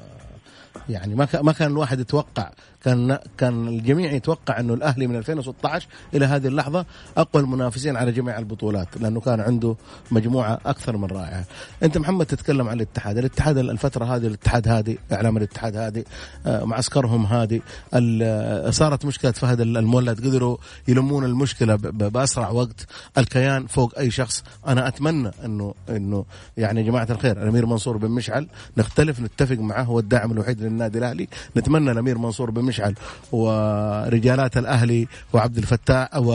يعني 0.88 1.14
ما 1.14 1.28
ما 1.42 1.52
كان 1.52 1.70
الواحد 1.70 2.00
يتوقع. 2.00 2.50
كان 2.86 3.18
كان 3.38 3.68
الجميع 3.68 4.12
يتوقع 4.12 4.60
أنه 4.60 4.74
الأهلي 4.74 5.06
من 5.06 5.16
2016 5.16 5.88
إلى 6.14 6.24
هذه 6.24 6.46
اللحظة 6.46 6.86
أقوى 7.16 7.42
المنافسين 7.42 7.96
على 7.96 8.12
جميع 8.12 8.38
البطولات 8.38 8.88
لأنه 9.00 9.20
كان 9.20 9.40
عنده 9.40 9.76
مجموعة 10.10 10.58
أكثر 10.66 10.96
من 10.96 11.04
رائعة. 11.04 11.44
أنت 11.82 11.98
محمد 11.98 12.26
تتكلم 12.26 12.68
عن 12.68 12.76
الاتحاد، 12.76 13.18
الاتحاد 13.18 13.58
الفترة 13.58 14.04
هذه 14.04 14.26
الاتحاد 14.26 14.68
هادي، 14.68 14.98
إعلام 15.12 15.36
الاتحاد 15.36 15.76
هادي، 15.76 16.04
آه، 16.46 16.64
معسكرهم 16.64 17.26
هادي، 17.26 17.62
آه، 17.94 18.70
صارت 18.70 19.04
مشكلة 19.04 19.30
فهد 19.30 19.60
المولد 19.60 20.26
قدروا 20.26 20.56
يلمون 20.88 21.24
المشكلة 21.24 21.76
بأسرع 21.76 22.50
وقت، 22.50 22.86
الكيان 23.18 23.66
فوق 23.66 23.98
أي 23.98 24.10
شخص، 24.10 24.44
أنا 24.66 24.88
أتمنى 24.88 25.30
أنه 25.44 25.74
إنه 25.88 26.24
يعني 26.56 26.80
يا 26.80 26.86
جماعة 26.86 27.06
الخير 27.10 27.42
الأمير 27.42 27.66
منصور 27.66 27.96
بن 27.96 28.10
مشعل 28.10 28.48
نختلف 28.76 29.20
نتفق 29.20 29.58
معه 29.58 29.82
هو 29.82 29.98
الداعم 29.98 30.32
الوحيد 30.32 30.60
للنادي 30.60 30.98
الأهلي، 30.98 31.28
نتمنى 31.56 31.90
الأمير 31.90 32.18
منصور 32.18 32.50
بن 32.50 32.64
مشعل 32.76 32.94
ورجالات 33.32 34.56
الأهلي 34.56 35.08
وعبد 35.32 35.58
الفتاح 35.58 36.08
و 36.16 36.30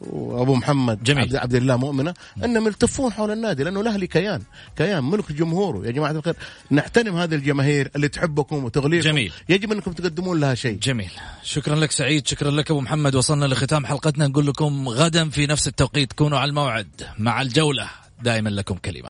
وأبو 0.00 0.54
محمد 0.54 1.02
جميل. 1.02 1.22
عبد, 1.22 1.36
عبد 1.36 1.54
الله 1.54 1.76
مؤمنة 1.76 2.14
إنهم 2.44 2.66
يلتفون 2.66 3.12
حول 3.12 3.30
النادي 3.30 3.64
لأنه 3.64 3.80
الأهلي 3.80 4.06
كيان. 4.06 4.42
كيان 4.76 5.04
ملك 5.04 5.32
جمهوره. 5.32 5.86
يا 5.86 5.90
جماعة 5.90 6.10
الخير 6.10 6.34
نحترم 6.70 7.16
هذه 7.16 7.34
الجماهير 7.34 7.90
اللي 7.96 8.08
تحبكم 8.08 8.64
وتغليكم 8.64 9.04
جميل. 9.04 9.32
يجب 9.48 9.72
أنكم 9.72 9.92
تقدمون 9.92 10.40
لها 10.40 10.54
شيء. 10.54 10.78
جميل. 10.78 11.10
شكرا 11.42 11.76
لك 11.76 11.90
سعيد 11.90 12.26
شكرا 12.26 12.50
لك 12.50 12.70
أبو 12.70 12.80
محمد. 12.80 13.14
وصلنا 13.14 13.44
لختام 13.44 13.86
حلقتنا. 13.86 14.26
نقول 14.26 14.46
لكم 14.46 14.88
غدا 14.88 15.28
في 15.28 15.46
نفس 15.46 15.68
التوقيت. 15.68 16.12
كونوا 16.12 16.38
على 16.38 16.48
الموعد 16.48 16.88
مع 17.18 17.42
الجولة. 17.42 17.86
دائما 18.22 18.48
لكم 18.48 18.74
كلمة. 18.74 18.98